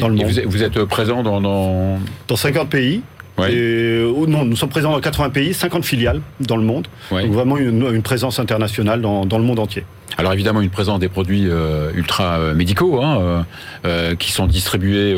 dans 0.00 0.08
le 0.08 0.14
monde. 0.14 0.30
Vous 0.46 0.62
êtes, 0.62 0.82
présent 0.84 1.22
dans, 1.22 1.40
dans... 1.40 1.98
dans 2.26 2.36
50 2.36 2.68
pays. 2.68 3.02
Et, 3.50 4.02
oh, 4.02 4.26
non, 4.26 4.46
nous 4.46 4.56
sommes 4.56 4.70
présents 4.70 4.92
dans 4.92 5.00
80 5.00 5.28
pays, 5.28 5.52
50 5.52 5.84
filiales 5.84 6.22
dans 6.40 6.56
le 6.56 6.62
monde. 6.62 6.88
Donc 7.10 7.30
vraiment 7.30 7.58
une, 7.58 8.02
présence 8.02 8.38
internationale 8.38 9.02
dans, 9.02 9.26
dans, 9.26 9.38
le 9.38 9.44
monde 9.44 9.58
entier. 9.58 9.84
Alors 10.16 10.32
évidemment, 10.32 10.62
une 10.62 10.70
présence 10.70 11.00
des 11.00 11.08
produits 11.08 11.46
ultra 11.94 12.54
médicaux 12.54 13.02
hein, 13.02 13.44
qui 14.18 14.32
sont 14.32 14.46
distribués 14.46 15.14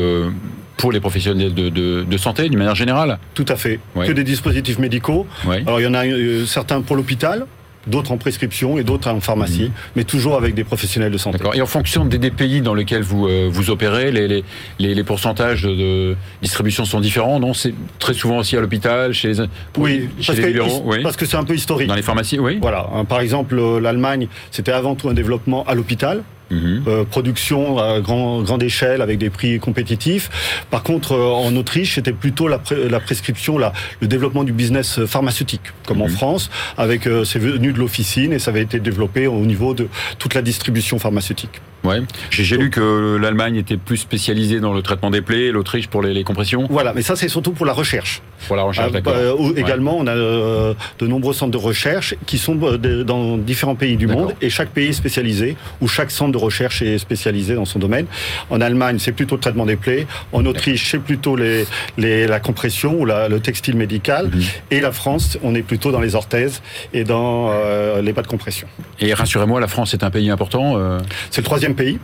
pour 0.79 0.93
les 0.93 1.01
professionnels 1.01 1.53
de, 1.53 2.17
santé, 2.17 2.47
d'une 2.47 2.57
manière 2.57 2.73
générale 2.73 3.19
Tout 3.33 3.45
à 3.49 3.57
fait. 3.57 3.79
Que 3.95 4.13
des 4.13 4.23
dispositifs 4.23 4.79
médicaux. 4.79 5.27
Alors 5.45 5.79
il 5.79 5.83
y 5.83 5.87
en 5.87 5.93
a 5.93 6.03
certains 6.47 6.81
pour 6.81 6.95
l'hôpital, 6.95 7.45
d'autres 7.85 8.13
en 8.13 8.17
prescription 8.17 8.77
et 8.77 8.83
d'autres 8.83 9.09
en 9.09 9.19
pharmacie, 9.19 9.63
mhm. 9.63 9.71
mais 9.97 10.03
toujours 10.05 10.37
avec 10.37 10.55
des 10.55 10.63
professionnels 10.63 11.11
de 11.11 11.17
santé. 11.17 11.39
Et 11.53 11.61
en 11.61 11.65
fonction 11.65 12.05
des, 12.05 12.31
pays 12.31 12.61
dans 12.61 12.73
lesquels 12.73 13.01
vous, 13.01 13.27
euh, 13.27 13.49
vous 13.51 13.69
opérez, 13.69 14.11
les, 14.11 14.43
les, 14.79 15.03
pourcentages 15.03 15.63
de 15.63 16.15
distribution 16.41 16.85
sont 16.85 17.01
différents, 17.01 17.39
non? 17.39 17.53
C'est 17.53 17.73
très 17.99 18.13
souvent 18.13 18.37
aussi 18.37 18.55
à 18.55 18.61
l'hôpital, 18.61 19.13
chez 19.13 19.33
les, 19.33 19.39
oui, 19.77 20.09
parce 20.25 20.39
que, 20.39 21.03
parce 21.03 21.17
que 21.17 21.25
c'est 21.25 21.37
un 21.37 21.43
peu 21.43 21.55
historique. 21.55 21.87
Dans 21.89 21.95
les 21.95 22.01
pharmacies, 22.01 22.39
oui. 22.39 22.57
Voilà. 22.61 22.87
Par 23.09 23.19
exemple, 23.19 23.57
euh, 23.59 23.79
l'Allemagne, 23.81 24.27
c'était 24.51 24.71
avant 24.71 24.95
tout 24.95 25.09
un 25.09 25.13
développement 25.13 25.65
à 25.65 25.73
l'hôpital. 25.73 26.23
Mhm. 26.51 26.83
Euh, 26.87 27.03
production 27.03 27.77
à 27.77 27.99
grand, 27.99 28.41
grande 28.41 28.63
échelle 28.63 29.01
avec 29.01 29.17
des 29.17 29.29
prix 29.29 29.59
compétitifs. 29.59 30.29
Par 30.69 30.83
contre, 30.83 31.13
euh, 31.13 31.31
en 31.31 31.55
Autriche, 31.55 31.95
c'était 31.95 32.13
plutôt 32.13 32.47
la, 32.47 32.61
la 32.89 32.99
prescription, 32.99 33.57
la, 33.57 33.73
le 34.01 34.07
développement 34.07 34.43
du 34.43 34.51
business 34.51 35.05
pharmaceutique, 35.05 35.61
comme 35.85 36.01
en 36.01 36.07
mhm. 36.07 36.13
France, 36.13 36.49
avec 36.77 37.07
euh, 37.07 37.23
c'est 37.23 37.39
venu 37.39 37.71
de 37.71 37.79
l'officine 37.79 38.33
et 38.33 38.39
ça 38.39 38.51
avait 38.51 38.61
été 38.61 38.79
développé 38.79 39.27
au 39.27 39.45
niveau 39.45 39.73
de 39.73 39.87
toute 40.17 40.33
la 40.33 40.41
distribution 40.41 40.97
pharmaceutique. 40.99 41.61
Ouais. 41.83 42.01
J'ai 42.29 42.57
lu 42.57 42.69
que 42.69 43.17
l'Allemagne 43.17 43.55
était 43.55 43.77
plus 43.77 43.97
spécialisée 43.97 44.59
dans 44.59 44.73
le 44.73 44.81
traitement 44.81 45.11
des 45.11 45.21
plaies, 45.21 45.51
l'Autriche 45.51 45.87
pour 45.87 46.01
les, 46.01 46.13
les, 46.13 46.23
compressions. 46.23 46.67
Voilà, 46.69 46.93
mais 46.93 47.01
ça 47.01 47.15
c'est 47.15 47.29
surtout 47.29 47.51
pour 47.51 47.65
la 47.65 47.73
recherche. 47.73 48.21
Pour 48.47 48.55
la 48.55 48.63
recherche, 48.63 48.91
d'accord. 48.91 49.15
également, 49.57 49.97
on 49.97 50.07
a 50.07 50.15
de 50.15 51.07
nombreux 51.07 51.33
centres 51.33 51.51
de 51.51 51.57
recherche 51.57 52.15
qui 52.25 52.37
sont 52.37 52.55
dans 52.55 53.37
différents 53.37 53.75
pays 53.75 53.97
du 53.97 54.07
monde 54.07 54.33
et 54.41 54.49
chaque 54.49 54.69
pays 54.69 54.89
est 54.89 54.93
spécialisé 54.93 55.55
ou 55.81 55.87
chaque 55.87 56.11
centre 56.11 56.31
de 56.31 56.37
recherche 56.37 56.81
est 56.81 56.97
spécialisé 56.97 57.55
dans 57.55 57.65
son 57.65 57.79
domaine. 57.79 58.05
En 58.49 58.61
Allemagne, 58.61 58.97
c'est 58.99 59.11
plutôt 59.11 59.35
le 59.35 59.41
traitement 59.41 59.65
des 59.65 59.75
plaies. 59.75 60.07
En 60.31 60.45
Autriche, 60.45 60.89
c'est 60.89 60.99
plutôt 60.99 61.35
les, 61.35 61.65
les, 61.97 62.27
la 62.27 62.39
compression 62.39 62.99
ou 62.99 63.05
la, 63.05 63.27
le 63.27 63.39
textile 63.39 63.75
médical. 63.75 64.27
Mhm. 64.27 64.41
Et 64.71 64.81
la 64.81 64.91
France, 64.91 65.37
on 65.43 65.55
est 65.55 65.61
plutôt 65.61 65.91
dans 65.91 66.01
les 66.01 66.15
orthèses 66.15 66.61
et 66.93 67.03
dans 67.03 67.49
euh, 67.51 68.01
les 68.01 68.13
bas 68.13 68.21
de 68.21 68.27
compression. 68.27 68.67
Et 68.99 69.13
rassurez-moi, 69.13 69.59
la 69.59 69.67
France 69.67 69.93
est 69.93 70.03
un 70.03 70.09
pays 70.09 70.29
important 70.29 70.77
euh 70.77 70.99
C'est 71.31 71.41
le 71.41 71.45
troisième 71.45 71.68
pays. 71.75 71.99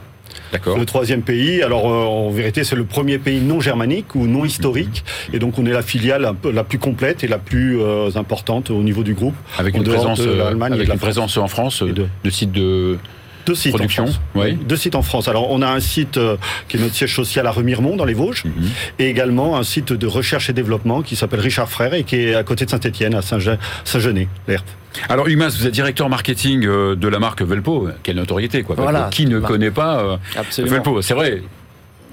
D'accord. 0.52 0.78
Le 0.78 0.86
troisième 0.86 1.22
pays, 1.22 1.62
alors 1.62 1.90
euh, 1.90 2.04
en 2.06 2.30
vérité 2.30 2.64
c'est 2.64 2.76
le 2.76 2.84
premier 2.84 3.18
pays 3.20 3.42
non 3.42 3.62
germanique 3.62 4.16
ou 4.16 4.28
non 4.28 4.44
historique, 4.44 5.04
mhm. 5.30 5.36
et 5.36 5.40
donc 5.40 5.60
on 5.60 5.66
est 5.66 5.72
la 5.72 5.82
filiale 5.82 6.34
la 6.52 6.64
plus 6.64 6.80
complète 6.80 7.24
et 7.24 7.28
la 7.28 7.38
plus 7.38 7.80
importante 8.16 8.70
au 8.70 8.84
niveau 8.84 9.04
du 9.04 9.14
groupe. 9.14 9.36
Avec 9.58 9.76
une 9.76 9.84
présence, 9.84 10.20
avec 10.20 10.90
une 10.90 11.00
présence 11.00 11.38
en 11.38 11.48
France 11.48 11.84
de, 11.84 12.08
de 12.24 12.30
sites 12.30 12.52
de 12.52 12.98
deux 13.46 13.56
sites 13.56 13.80
en 13.80 13.88
France. 13.88 14.20
Oui. 14.34 14.54
Deux 14.54 14.76
sites 14.76 14.96
en 14.96 15.02
France. 15.02 15.28
Alors, 15.28 15.52
on 15.52 15.62
a 15.62 15.68
un 15.68 15.80
site 15.80 16.18
euh, 16.18 16.38
qui 16.68 16.78
est 16.78 16.80
notre 16.80 16.96
siège 16.96 17.16
social 17.16 17.46
à 17.48 17.52
Remiremont, 17.52 17.96
dans 17.96 18.06
les 18.06 18.14
Vosges, 18.14 18.44
mhm. 18.46 18.54
et 19.00 19.10
également 19.10 19.58
un 19.58 19.64
site 19.64 19.94
de 19.94 20.08
recherche 20.08 20.50
et 20.50 20.54
développement 20.54 21.02
qui 21.02 21.16
s'appelle 21.16 21.40
Richard 21.40 21.70
Frère 21.70 21.94
et 21.94 22.04
qui 22.04 22.16
est 22.18 22.36
à 22.36 22.44
côté 22.44 22.66
de 22.66 22.70
Saint-Etienne, 22.70 23.14
à 23.14 23.22
Saint-Genet, 23.22 24.28
l'ERP. 24.48 24.66
Alors 25.10 25.28
Humas, 25.28 25.56
vous 25.58 25.68
êtes 25.68 25.74
directeur 25.74 26.10
marketing 26.10 26.66
euh, 26.66 26.96
de 26.96 27.08
la 27.08 27.20
marque 27.20 27.42
Velpo, 27.42 27.90
quelle 28.04 28.18
notoriété 28.18 28.64
quoi. 28.64 28.76
Voilà. 28.78 29.10
Qui 29.12 29.26
ne 29.26 29.40
connaît 29.40 29.72
pas 29.72 30.00
euh, 30.00 30.18
Velpo? 30.58 31.02
C'est 31.02 31.14
vrai, 31.14 31.42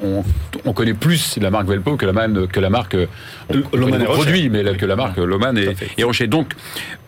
on, 0.02 0.72
connaît 0.72 0.94
plus 0.94 1.38
la 1.40 1.50
marque 1.50 1.68
Velpo 1.68 1.96
que 1.96 2.06
la, 2.06 2.28
que 2.46 2.60
la 2.60 2.70
marque 2.70 2.96
Loman 3.72 4.04
produit, 4.04 4.48
mais 4.48 4.64
que 4.76 4.86
la 4.86 4.96
marque 4.96 5.18
Loman 5.18 5.56
et, 5.56 5.76
et 5.96 6.04
Rocher. 6.04 6.26
Donc, 6.26 6.54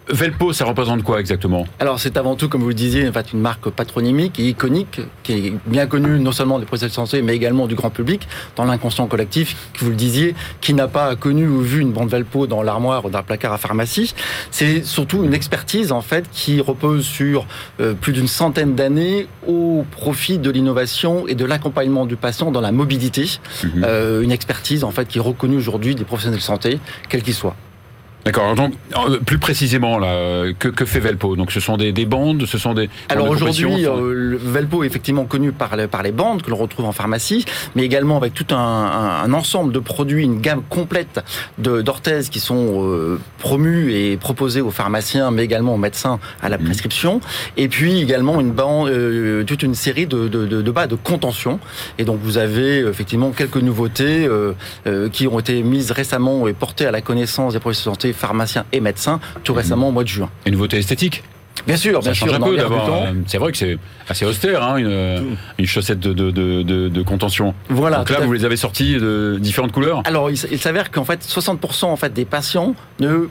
Velpo, 0.08 0.52
ça 0.52 0.66
représente 0.66 1.02
quoi 1.02 1.18
exactement? 1.18 1.66
Alors 1.80 1.98
c'est 1.98 2.18
avant 2.18 2.36
tout, 2.36 2.48
comme 2.48 2.60
vous 2.60 2.68
le 2.68 2.74
disiez, 2.74 3.08
en 3.08 3.12
fait, 3.12 3.32
une 3.32 3.40
marque 3.40 3.70
patronymique 3.70 4.38
et 4.38 4.48
iconique, 4.48 5.00
qui 5.22 5.32
est 5.32 5.52
bien 5.66 5.86
connue 5.86 6.20
non 6.20 6.32
seulement 6.32 6.58
des 6.58 6.66
professionnels 6.66 6.90
de 6.90 6.94
santé, 6.94 7.22
mais 7.22 7.34
également 7.34 7.66
du 7.66 7.74
grand 7.74 7.88
public, 7.88 8.28
dans 8.56 8.64
l'inconscient 8.64 9.06
collectif, 9.06 9.56
que 9.72 9.84
vous 9.84 9.90
le 9.90 9.96
disiez, 9.96 10.34
qui 10.60 10.74
n'a 10.74 10.88
pas 10.88 11.16
connu 11.16 11.48
ou 11.48 11.60
vu 11.60 11.80
une 11.80 11.92
bande 11.92 12.10
Velpo 12.10 12.46
dans 12.46 12.62
l'armoire 12.62 13.06
ou 13.06 13.10
dans 13.10 13.20
un 13.20 13.22
placard 13.22 13.52
à 13.52 13.58
pharmacie. 13.58 14.14
C'est 14.50 14.84
surtout 14.84 15.24
une 15.24 15.32
expertise 15.32 15.90
en 15.90 16.02
fait 16.02 16.26
qui 16.30 16.60
repose 16.60 17.04
sur 17.06 17.46
euh, 17.80 17.94
plus 17.94 18.12
d'une 18.12 18.28
centaine 18.28 18.74
d'années 18.74 19.26
au 19.46 19.86
profit 19.90 20.38
de 20.38 20.50
l'innovation 20.50 21.26
et 21.26 21.34
de 21.34 21.46
l'accompagnement 21.46 22.04
du 22.04 22.16
patient 22.16 22.50
dans 22.50 22.60
la 22.60 22.72
mobilité. 22.72 23.38
Mhm. 23.62 23.84
Euh, 23.84 24.20
une 24.20 24.32
expertise 24.32 24.84
en 24.84 24.90
fait 24.90 25.08
qui 25.08 25.18
est 25.18 25.22
reconnue 25.22 25.56
aujourd'hui 25.56 25.94
des 25.94 26.04
professionnels 26.04 26.40
de 26.40 26.44
santé, 26.44 26.78
quels 27.08 27.22
qu'ils 27.22 27.34
soient. 27.34 27.56
D'accord. 28.24 28.54
Donc, 28.54 28.72
euh, 28.96 29.18
plus 29.18 29.38
précisément, 29.38 29.98
là, 29.98 30.46
que, 30.58 30.68
que 30.68 30.86
fait 30.86 31.00
Velpo? 31.00 31.36
Donc, 31.36 31.52
ce 31.52 31.60
sont 31.60 31.76
des, 31.76 31.92
des, 31.92 32.06
bandes, 32.06 32.46
ce 32.46 32.56
sont 32.56 32.72
des. 32.72 32.88
Alors 33.10 33.28
aujourd'hui, 33.28 33.86
euh, 33.86 34.38
Velpo 34.40 34.82
est 34.82 34.86
effectivement 34.86 35.26
connu 35.26 35.52
par, 35.52 35.76
par 35.90 36.02
les 36.02 36.12
bandes 36.12 36.40
que 36.40 36.50
l'on 36.50 36.56
retrouve 36.56 36.86
en 36.86 36.92
pharmacie, 36.92 37.44
mais 37.74 37.82
également 37.82 38.16
avec 38.16 38.32
tout 38.32 38.54
un, 38.54 38.56
un, 39.24 39.32
ensemble 39.34 39.72
de 39.72 39.78
produits, 39.78 40.24
une 40.24 40.40
gamme 40.40 40.62
complète 40.70 41.22
d'orthèses 41.58 42.30
qui 42.30 42.40
sont 42.40 42.82
euh, 42.82 43.20
promues 43.38 43.92
et 43.92 44.16
proposées 44.16 44.62
aux 44.62 44.70
pharmaciens, 44.70 45.30
mais 45.30 45.44
également 45.44 45.74
aux 45.74 45.78
médecins 45.78 46.18
à 46.42 46.48
la 46.48 46.56
mmh. 46.56 46.64
prescription. 46.64 47.20
Et 47.58 47.68
puis 47.68 48.00
également 48.00 48.40
une 48.40 48.52
bande, 48.52 48.88
euh, 48.88 49.44
toute 49.44 49.62
une 49.62 49.74
série 49.74 50.06
de, 50.06 50.28
de, 50.28 50.46
de, 50.46 50.62
de, 50.62 50.70
bas 50.70 50.86
de 50.86 50.94
contention. 50.94 51.60
Et 51.98 52.04
donc, 52.04 52.20
vous 52.22 52.38
avez 52.38 52.78
effectivement 52.78 53.32
quelques 53.32 53.56
nouveautés 53.56 54.28
qui 55.12 55.26
ont 55.26 55.38
été 55.38 55.62
mises 55.62 55.90
récemment 55.90 56.48
et 56.48 56.54
portées 56.54 56.86
à 56.86 56.90
la 56.90 57.02
connaissance 57.02 57.52
des 57.52 57.60
professionnels 57.60 57.74
de 57.74 58.00
santé 58.00 58.13
pharmaciens 58.14 58.64
et 58.72 58.80
médecins 58.80 59.20
tout 59.42 59.54
récemment 59.54 59.88
au 59.88 59.92
mois 59.92 60.04
de 60.04 60.08
juin. 60.08 60.30
Une 60.46 60.52
nouveauté 60.52 60.78
esthétique? 60.78 61.22
Bien 61.66 61.76
sûr, 61.76 62.02
ça 62.02 62.10
bien 62.10 62.14
change 62.14 62.30
sûr. 62.30 62.38
un 62.38 62.46
peu 62.46 62.56
d'avoir. 62.56 63.06
C'est 63.26 63.38
vrai 63.38 63.52
que 63.52 63.58
c'est 63.58 63.78
assez 64.08 64.24
austère, 64.26 64.62
hein, 64.62 64.76
une, 64.76 65.36
une, 65.58 65.66
chaussette 65.66 66.00
de, 66.00 66.12
de, 66.12 66.30
de, 66.30 66.88
de, 66.88 67.02
contention. 67.02 67.54
Voilà. 67.68 67.98
Donc 67.98 68.10
là, 68.10 68.20
vous 68.20 68.32
les 68.32 68.44
avez 68.44 68.56
sortis 68.56 68.94
de 68.94 69.38
différentes 69.40 69.72
couleurs. 69.72 70.02
Alors, 70.04 70.30
il, 70.30 70.36
s'avère 70.36 70.90
qu'en 70.90 71.04
fait, 71.04 71.24
60% 71.24 71.86
en 71.86 71.96
fait 71.96 72.12
des 72.12 72.24
patients 72.24 72.74
ne 73.00 73.28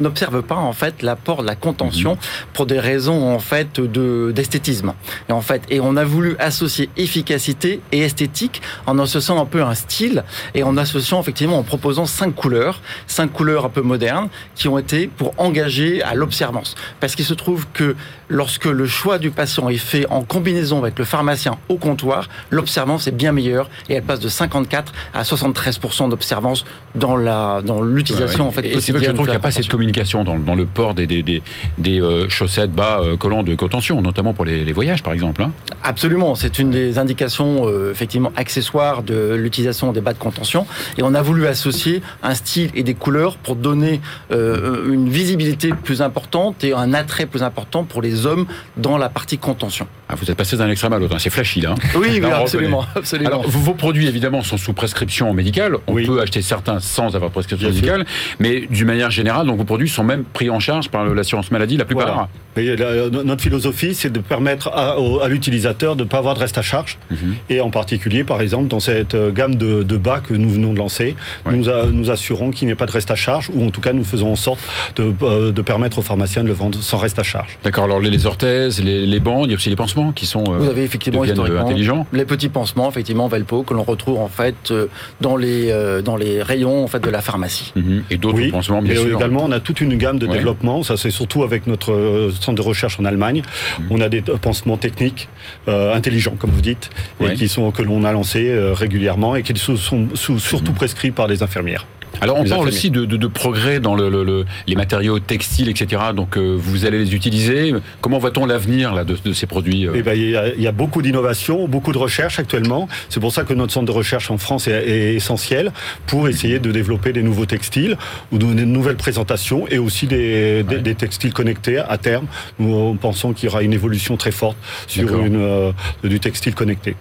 n'observent 0.00 0.42
pas 0.42 0.56
en 0.56 0.72
fait 0.72 1.02
l'apport 1.02 1.42
de 1.42 1.46
la 1.46 1.54
contention 1.54 2.12
mhm. 2.12 2.18
pour 2.52 2.66
des 2.66 2.78
raisons 2.78 3.32
en 3.32 3.38
fait 3.38 3.80
de 3.80 4.32
d'esthétisme. 4.34 4.92
Et 5.28 5.32
en 5.32 5.40
fait, 5.40 5.62
et 5.70 5.80
on 5.80 5.96
a 5.96 6.04
voulu 6.04 6.36
associer 6.38 6.90
efficacité 6.96 7.80
et 7.92 8.00
esthétique 8.00 8.60
en 8.86 8.98
associant 8.98 9.40
un 9.40 9.46
peu 9.46 9.62
un 9.62 9.74
style 9.74 10.24
et 10.54 10.62
en 10.62 10.76
associant 10.76 11.20
effectivement 11.20 11.58
en 11.58 11.62
proposant 11.62 12.06
cinq 12.06 12.34
couleurs, 12.34 12.80
cinq 13.06 13.32
couleurs 13.32 13.64
un 13.64 13.70
peu 13.70 13.82
modernes 13.82 14.28
qui 14.54 14.68
ont 14.68 14.78
été 14.78 15.06
pour 15.06 15.32
engager 15.38 16.02
à 16.02 16.14
l'observance. 16.14 16.74
Parce 17.04 17.16
qu'il 17.16 17.26
se 17.26 17.34
trouve 17.34 17.66
que 17.74 17.96
lorsque 18.30 18.64
le 18.64 18.86
choix 18.86 19.18
du 19.18 19.30
patient 19.30 19.68
est 19.68 19.76
fait 19.76 20.06
en 20.08 20.22
combinaison 20.22 20.78
avec 20.78 20.98
le 20.98 21.04
pharmacien 21.04 21.58
au 21.68 21.76
comptoir, 21.76 22.30
l'observance 22.48 23.06
est 23.06 23.10
bien 23.12 23.30
meilleure 23.30 23.68
et 23.90 23.94
elle 23.96 24.02
passe 24.02 24.20
de 24.20 24.30
54 24.30 24.90
à 25.12 25.22
73% 25.22 26.08
d'observance 26.08 26.64
dans 26.94 27.14
la 27.14 27.60
dans 27.60 27.82
l'utilisation 27.82 28.48
en 28.48 28.52
fait. 28.52 28.64
Et 28.64 28.80
c'est 28.80 28.92
vrai 28.92 29.02
que 29.02 29.06
je 29.08 29.10
trouve 29.10 29.26
qu'il 29.26 29.32
n'y 29.32 29.36
a 29.36 29.38
pas 29.38 29.50
cette 29.50 29.68
communication 29.68 30.24
dans, 30.24 30.38
dans 30.38 30.54
le 30.54 30.64
port 30.64 30.94
des 30.94 31.06
des, 31.06 31.22
des, 31.22 31.42
des 31.76 32.00
euh, 32.00 32.26
chaussettes 32.30 32.72
bas 32.72 33.00
euh, 33.02 33.18
collants 33.18 33.42
de 33.42 33.54
contention, 33.54 34.00
notamment 34.00 34.32
pour 34.32 34.46
les, 34.46 34.64
les 34.64 34.72
voyages 34.72 35.02
par 35.02 35.12
exemple. 35.12 35.42
Hein. 35.42 35.52
Absolument, 35.82 36.34
c'est 36.36 36.58
une 36.58 36.70
des 36.70 36.96
indications 36.96 37.68
euh, 37.68 37.90
effectivement 37.90 38.32
accessoires 38.34 39.02
de 39.02 39.34
l'utilisation 39.34 39.92
des 39.92 40.00
bas 40.00 40.14
de 40.14 40.18
contention 40.18 40.66
et 40.96 41.02
on 41.02 41.12
a 41.12 41.20
voulu 41.20 41.46
associer 41.48 42.00
un 42.22 42.34
style 42.34 42.70
et 42.74 42.82
des 42.82 42.94
couleurs 42.94 43.36
pour 43.36 43.56
donner 43.56 44.00
une 44.30 45.10
visibilité 45.10 45.68
plus 45.74 46.00
importante 46.00 46.64
et 46.64 46.72
un 46.72 46.93
attrait 46.94 47.26
plus 47.26 47.42
important 47.42 47.84
pour 47.84 48.02
les 48.02 48.26
hommes 48.26 48.46
dans 48.76 48.98
la 48.98 49.08
partie 49.08 49.38
contention. 49.38 49.86
Ah, 50.08 50.14
vous 50.16 50.30
êtes 50.30 50.36
passé 50.36 50.56
d'un 50.56 50.68
extrême 50.68 50.92
à 50.92 50.98
l'autre, 50.98 51.14
hein. 51.14 51.18
c'est 51.18 51.30
flashy 51.30 51.60
là. 51.60 51.72
Hein. 51.72 51.88
Oui, 51.96 52.20
absolument, 52.24 52.84
absolument. 52.94 53.28
Alors, 53.28 53.48
vos 53.48 53.74
produits 53.74 54.06
évidemment 54.06 54.42
sont 54.42 54.56
sous 54.56 54.72
prescription 54.72 55.32
médicale. 55.32 55.76
On 55.86 55.94
peut 55.94 56.20
acheter 56.20 56.42
certains 56.42 56.80
sans 56.80 57.16
avoir 57.16 57.30
prescription 57.30 57.68
médicale, 57.68 58.04
mais 58.38 58.66
d'une 58.70 58.86
manière 58.86 59.10
générale, 59.10 59.46
donc 59.46 59.58
vos 59.58 59.64
produits 59.64 59.88
sont 59.88 60.04
même 60.04 60.24
pris 60.24 60.50
en 60.50 60.60
charge 60.60 60.88
par 60.88 61.04
l'assurance 61.06 61.50
maladie, 61.50 61.76
la 61.76 61.84
plupart. 61.84 62.28
notre 62.56 63.42
philosophie, 63.42 63.94
c'est 63.94 64.12
de 64.12 64.20
permettre 64.20 64.68
à, 64.68 64.96
l'utilisateur 65.28 65.96
de 65.96 66.04
ne 66.04 66.08
pas 66.08 66.18
avoir 66.18 66.34
de 66.34 66.40
reste 66.40 66.58
à 66.58 66.62
charge. 66.62 66.98
Mhm. 67.10 67.34
Et 67.48 67.60
en 67.60 67.70
particulier, 67.70 68.24
par 68.24 68.40
exemple, 68.40 68.68
dans 68.68 68.80
cette 68.80 69.14
euh, 69.14 69.30
gamme 69.30 69.54
de, 69.54 69.96
bas 69.96 70.20
que 70.20 70.34
nous 70.34 70.50
venons 70.50 70.72
de 70.72 70.78
lancer, 70.78 71.16
nous, 71.50 71.64
nous 71.92 72.10
assurons 72.10 72.50
qu'il 72.50 72.66
n'y 72.66 72.72
ait 72.72 72.76
pas 72.76 72.86
de 72.86 72.92
reste 72.92 73.10
à 73.10 73.14
charge, 73.14 73.50
ou 73.54 73.64
en 73.64 73.70
tout 73.70 73.80
cas, 73.80 73.92
nous 73.92 74.04
faisons 74.04 74.32
en 74.32 74.36
sorte 74.36 74.60
de, 74.96 75.14
euh, 75.22 75.52
de 75.52 75.62
permettre 75.62 75.98
aux 75.98 76.02
pharmaciens 76.02 76.42
de 76.42 76.48
le 76.48 76.54
vendre 76.54 76.78
sans 76.84 76.98
reste 76.98 77.18
à 77.18 77.22
charge. 77.22 77.58
D'accord. 77.64 77.84
Alors 77.84 78.00
les, 78.00 78.26
orthèses, 78.26 78.82
les, 78.82 79.06
les 79.06 79.20
bandes, 79.20 79.46
il 79.46 79.50
y 79.50 79.54
a 79.54 79.56
aussi 79.56 79.70
les 79.70 79.76
pansements 79.76 80.12
qui 80.12 80.26
sont 80.26 80.44
euh, 80.48 80.58
Vous 80.58 80.68
avez 80.68 80.84
effectivement 80.84 81.24
euh, 81.24 81.60
intelligents. 81.60 82.06
Les 82.12 82.24
petits 82.24 82.48
pansements, 82.48 82.88
effectivement, 82.88 83.28
Velpo, 83.28 83.62
que 83.62 83.74
l'on 83.74 83.82
retrouve 83.82 84.18
en 84.18 84.28
fait 84.28 84.70
euh, 84.70 84.86
dans 85.20 85.36
les 85.36 85.72
dans 86.04 86.16
les 86.16 86.42
rayons 86.42 86.84
en 86.84 86.88
fait 86.88 87.00
de 87.00 87.10
la 87.10 87.22
pharmacie. 87.22 87.72
Mhm. 87.74 88.04
Et 88.10 88.16
d'autres 88.16 88.50
pansements, 88.50 88.82
bien 88.82 88.94
sûr. 88.94 89.16
Également, 89.16 89.44
on 89.44 89.52
a 89.52 89.60
toute 89.60 89.80
une 89.80 89.96
gamme 89.96 90.18
de 90.18 90.26
développement. 90.26 90.82
Ça, 90.82 90.96
c'est 90.96 91.10
surtout 91.10 91.42
avec 91.42 91.66
notre 91.66 92.30
centre 92.40 92.62
de 92.62 92.66
recherche 92.66 93.00
en 93.00 93.04
Allemagne. 93.04 93.42
Mhm. 93.78 93.86
On 93.90 94.00
a 94.00 94.08
des 94.08 94.20
pansements 94.22 94.76
techniques 94.76 95.28
intelligents, 95.66 96.36
comme 96.38 96.50
vous 96.50 96.60
dites, 96.60 96.90
et 97.20 97.34
qui 97.34 97.48
sont 97.48 97.70
que 97.70 97.82
l'on 97.82 98.04
a 98.04 98.12
lancés 98.12 98.52
régulièrement 98.74 99.36
et 99.36 99.42
qui 99.42 99.54
sont, 99.56 99.76
sont 99.76 100.38
surtout 100.38 100.72
mhm. 100.72 100.76
prescrits 100.76 101.10
par 101.10 101.26
les 101.26 101.42
infirmières. 101.42 101.86
Alors 102.20 102.38
on 102.38 102.44
parle 102.44 102.68
aussi 102.68 102.90
de, 102.90 103.04
de, 103.04 103.26
progrès 103.26 103.80
dans 103.80 103.94
le, 103.94 104.44
les 104.66 104.74
matériaux 104.74 105.18
textiles, 105.18 105.68
etc. 105.68 106.02
Donc 106.14 106.36
euh, 106.36 106.56
vous 106.58 106.86
allez 106.86 106.98
les 106.98 107.14
utiliser. 107.14 107.74
Comment 108.00 108.18
voit-on 108.18 108.46
l'avenir 108.46 108.94
là 108.94 109.04
de, 109.04 109.16
de, 109.22 109.32
ces 109.32 109.46
produits 109.46 109.88
eh 109.94 110.02
ben, 110.02 110.14
il, 110.14 110.30
y 110.30 110.36
a, 110.36 110.48
il 110.54 110.62
y 110.62 110.66
a 110.66 110.72
beaucoup 110.72 111.02
d'innovations, 111.02 111.68
beaucoup 111.68 111.92
de 111.92 111.98
recherches 111.98 112.38
actuellement. 112.38 112.88
C'est 113.08 113.20
pour 113.20 113.32
ça 113.32 113.44
que 113.44 113.54
notre 113.54 113.72
centre 113.72 113.86
de 113.86 113.92
recherche 113.92 114.30
en 114.30 114.38
France 114.38 114.68
est, 114.68 114.72
est, 114.72 115.14
essentiel 115.14 115.72
pour 116.06 116.28
essayer 116.28 116.58
de 116.58 116.70
développer 116.70 117.12
des 117.12 117.22
nouveaux 117.22 117.46
textiles 117.46 117.96
ou 118.32 118.38
de, 118.38 118.46
nouvelles 118.46 118.96
présentations 118.96 119.66
et 119.68 119.78
aussi 119.78 120.06
des, 120.06 120.62
des, 120.62 120.78
des 120.78 120.94
textiles 120.94 121.32
connectés 121.32 121.78
à 121.78 121.98
terme. 121.98 122.26
Nous 122.58 122.94
pensons 122.94 123.32
qu'il 123.32 123.48
y 123.48 123.52
aura 123.52 123.62
une 123.62 123.72
évolution 123.72 124.16
très 124.16 124.32
forte 124.32 124.56
sur 124.86 125.20
une, 125.20 125.36
euh, 125.36 125.72
du 126.02 126.20
textile 126.20 126.54
connecté. 126.54 126.96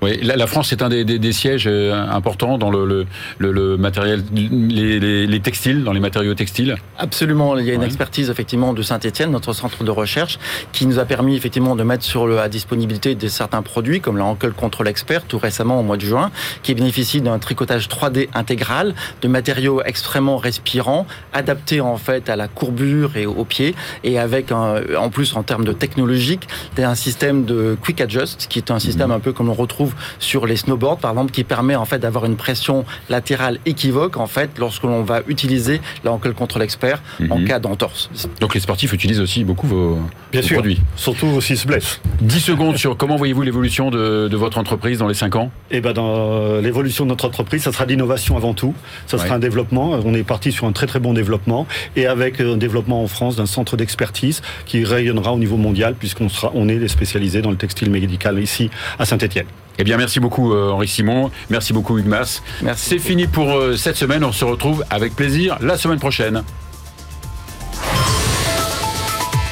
Oui, 0.00 0.20
la, 0.22 0.46
France 0.46 0.72
est 0.72 0.82
un 0.82 0.88
des, 0.88 1.04
des, 1.04 1.18
des, 1.18 1.32
sièges 1.32 1.66
euh, 1.66 1.92
importants 1.92 2.56
dans 2.56 2.70
le, 2.70 2.86
le, 2.86 3.06
le, 3.38 3.76
matériel, 3.76 4.22
les, 4.32 5.00
les, 5.00 5.26
les, 5.26 5.40
textiles, 5.40 5.82
dans 5.82 5.92
les 5.92 5.98
matériaux 5.98 6.34
textiles. 6.34 6.76
Absolument, 6.98 7.58
il 7.58 7.66
y 7.66 7.70
a 7.70 7.74
une 7.74 7.82
expertise 7.82 8.30
effectivement 8.30 8.74
de 8.74 8.82
Saint-Étienne, 8.82 9.32
notre 9.32 9.52
centre 9.52 9.82
de 9.82 9.90
recherche, 9.90 10.38
qui 10.72 10.86
nous 10.86 11.00
a 11.00 11.04
permis 11.04 11.34
effectivement 11.34 11.74
de 11.74 11.82
mettre 11.82 12.04
sur 12.04 12.28
la 12.28 12.48
disponibilité 12.48 13.16
de 13.16 13.26
certains 13.26 13.62
produits, 13.62 14.00
comme 14.00 14.16
la 14.16 14.24
Ancle 14.24 14.52
Control 14.52 14.86
Expert, 14.86 15.24
tout 15.24 15.38
récemment 15.38 15.80
au 15.80 15.82
mois 15.82 15.96
de 15.96 16.04
juin, 16.04 16.30
qui 16.62 16.74
bénéficie 16.74 17.20
d'un 17.20 17.40
tricotage 17.40 17.88
3D 17.88 18.28
intégral, 18.34 18.94
de 19.20 19.26
matériaux 19.26 19.82
extrêmement 19.84 20.36
respirants, 20.36 21.06
adaptés 21.32 21.80
en 21.80 21.96
fait 21.96 22.28
à 22.30 22.36
la 22.36 22.46
courbure 22.46 23.16
et 23.16 23.26
au 23.26 23.44
pied, 23.44 23.74
et 24.04 24.20
avec 24.20 24.52
un, 24.52 24.80
en 24.96 25.10
plus 25.10 25.34
en 25.34 25.42
termes 25.42 25.64
de 25.64 25.72
technologique, 25.72 26.46
un 26.78 26.94
système 26.94 27.44
de 27.44 27.76
Quick 27.82 28.00
Adjust, 28.00 28.46
qui 28.48 28.60
est 28.60 28.70
un 28.70 28.78
système 28.78 29.08
mmh. 29.08 29.12
un 29.12 29.18
peu 29.20 29.32
comme 29.32 29.48
on 29.48 29.54
retrouve 29.54 29.87
sur 30.18 30.46
les 30.46 30.56
snowboards, 30.56 30.98
par 30.98 31.12
exemple, 31.12 31.32
qui 31.32 31.44
permet 31.44 31.76
en 31.76 31.84
fait 31.84 31.98
d'avoir 31.98 32.24
une 32.24 32.36
pression 32.36 32.84
latérale 33.08 33.58
équivoque 33.66 34.16
en 34.16 34.26
fait 34.26 34.50
lorsque 34.58 34.82
l'on 34.82 35.02
va 35.02 35.22
utiliser 35.26 35.80
l'Ankle 36.04 36.32
Control 36.32 36.62
Expert 36.62 37.02
en 37.30 37.38
mhm. 37.38 37.46
cas 37.46 37.58
d'entorse. 37.58 38.10
Donc 38.40 38.54
les 38.54 38.60
sportifs 38.60 38.92
utilisent 38.92 39.20
aussi 39.20 39.44
beaucoup 39.44 39.66
vos, 39.66 39.98
Bien 40.32 40.42
sûr, 40.42 40.56
produits. 40.56 40.80
Surtout 40.96 41.40
s'ils 41.40 41.58
se 41.58 41.66
blessent. 41.66 42.00
10 42.20 42.40
secondes 42.40 42.76
sur 42.76 42.96
comment 42.96 43.16
voyez-vous 43.16 43.42
l'évolution 43.42 43.90
de, 43.90 44.28
votre 44.36 44.58
entreprise 44.58 44.98
dans 44.98 45.08
les 45.08 45.14
5 45.14 45.36
ans? 45.36 45.50
Eh 45.70 45.80
ben 45.80 45.92
dans 45.92 46.14
euh, 46.16 46.60
l'évolution 46.60 47.04
de 47.04 47.10
notre 47.10 47.24
entreprise, 47.24 47.62
ça 47.62 47.72
sera 47.72 47.84
l'innovation 47.84 48.36
avant 48.36 48.54
tout. 48.54 48.74
Ça 49.06 49.18
sera 49.18 49.34
un 49.34 49.38
développement. 49.38 49.98
On 50.04 50.14
est 50.14 50.22
parti 50.22 50.52
sur 50.52 50.66
un 50.66 50.72
très 50.72 50.86
très 50.86 51.00
bon 51.00 51.12
développement 51.12 51.66
et 51.96 52.06
avec 52.06 52.40
un 52.40 52.56
développement 52.56 53.02
en 53.02 53.08
France 53.08 53.36
d'un 53.36 53.46
centre 53.46 53.76
d'expertise 53.76 54.42
qui 54.66 54.84
rayonnera 54.84 55.32
au 55.32 55.38
niveau 55.38 55.56
mondial 55.56 55.94
puisqu'on 55.94 56.28
sera 56.28 56.52
on 56.54 56.68
est 56.68 56.88
spécialisé 56.88 57.42
dans 57.42 57.50
le 57.50 57.56
textile 57.56 57.90
médical 57.90 58.38
ici 58.38 58.70
à 58.98 59.04
Saint-Étienne. 59.04 59.46
Eh 59.78 59.84
bien, 59.84 59.96
merci 59.96 60.18
beaucoup 60.18 60.52
euh, 60.52 60.72
Henri 60.72 60.88
Simon, 60.88 61.30
merci 61.50 61.72
beaucoup 61.72 61.98
Hugues 61.98 62.06
Mass. 62.06 62.42
C'est 62.76 62.98
fini 62.98 63.28
pour 63.28 63.56
euh, 63.56 63.76
cette 63.76 63.96
semaine, 63.96 64.24
on 64.24 64.32
se 64.32 64.44
retrouve 64.44 64.84
avec 64.90 65.14
plaisir 65.14 65.56
la 65.60 65.78
semaine 65.78 66.00
prochaine. 66.00 66.42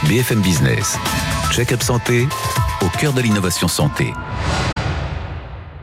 BFM 0.09 0.41
Business, 0.41 0.99
check-up 1.53 1.83
santé, 1.83 2.27
au 2.83 2.89
cœur 2.99 3.13
de 3.13 3.21
l'innovation 3.21 3.69
santé. 3.69 4.13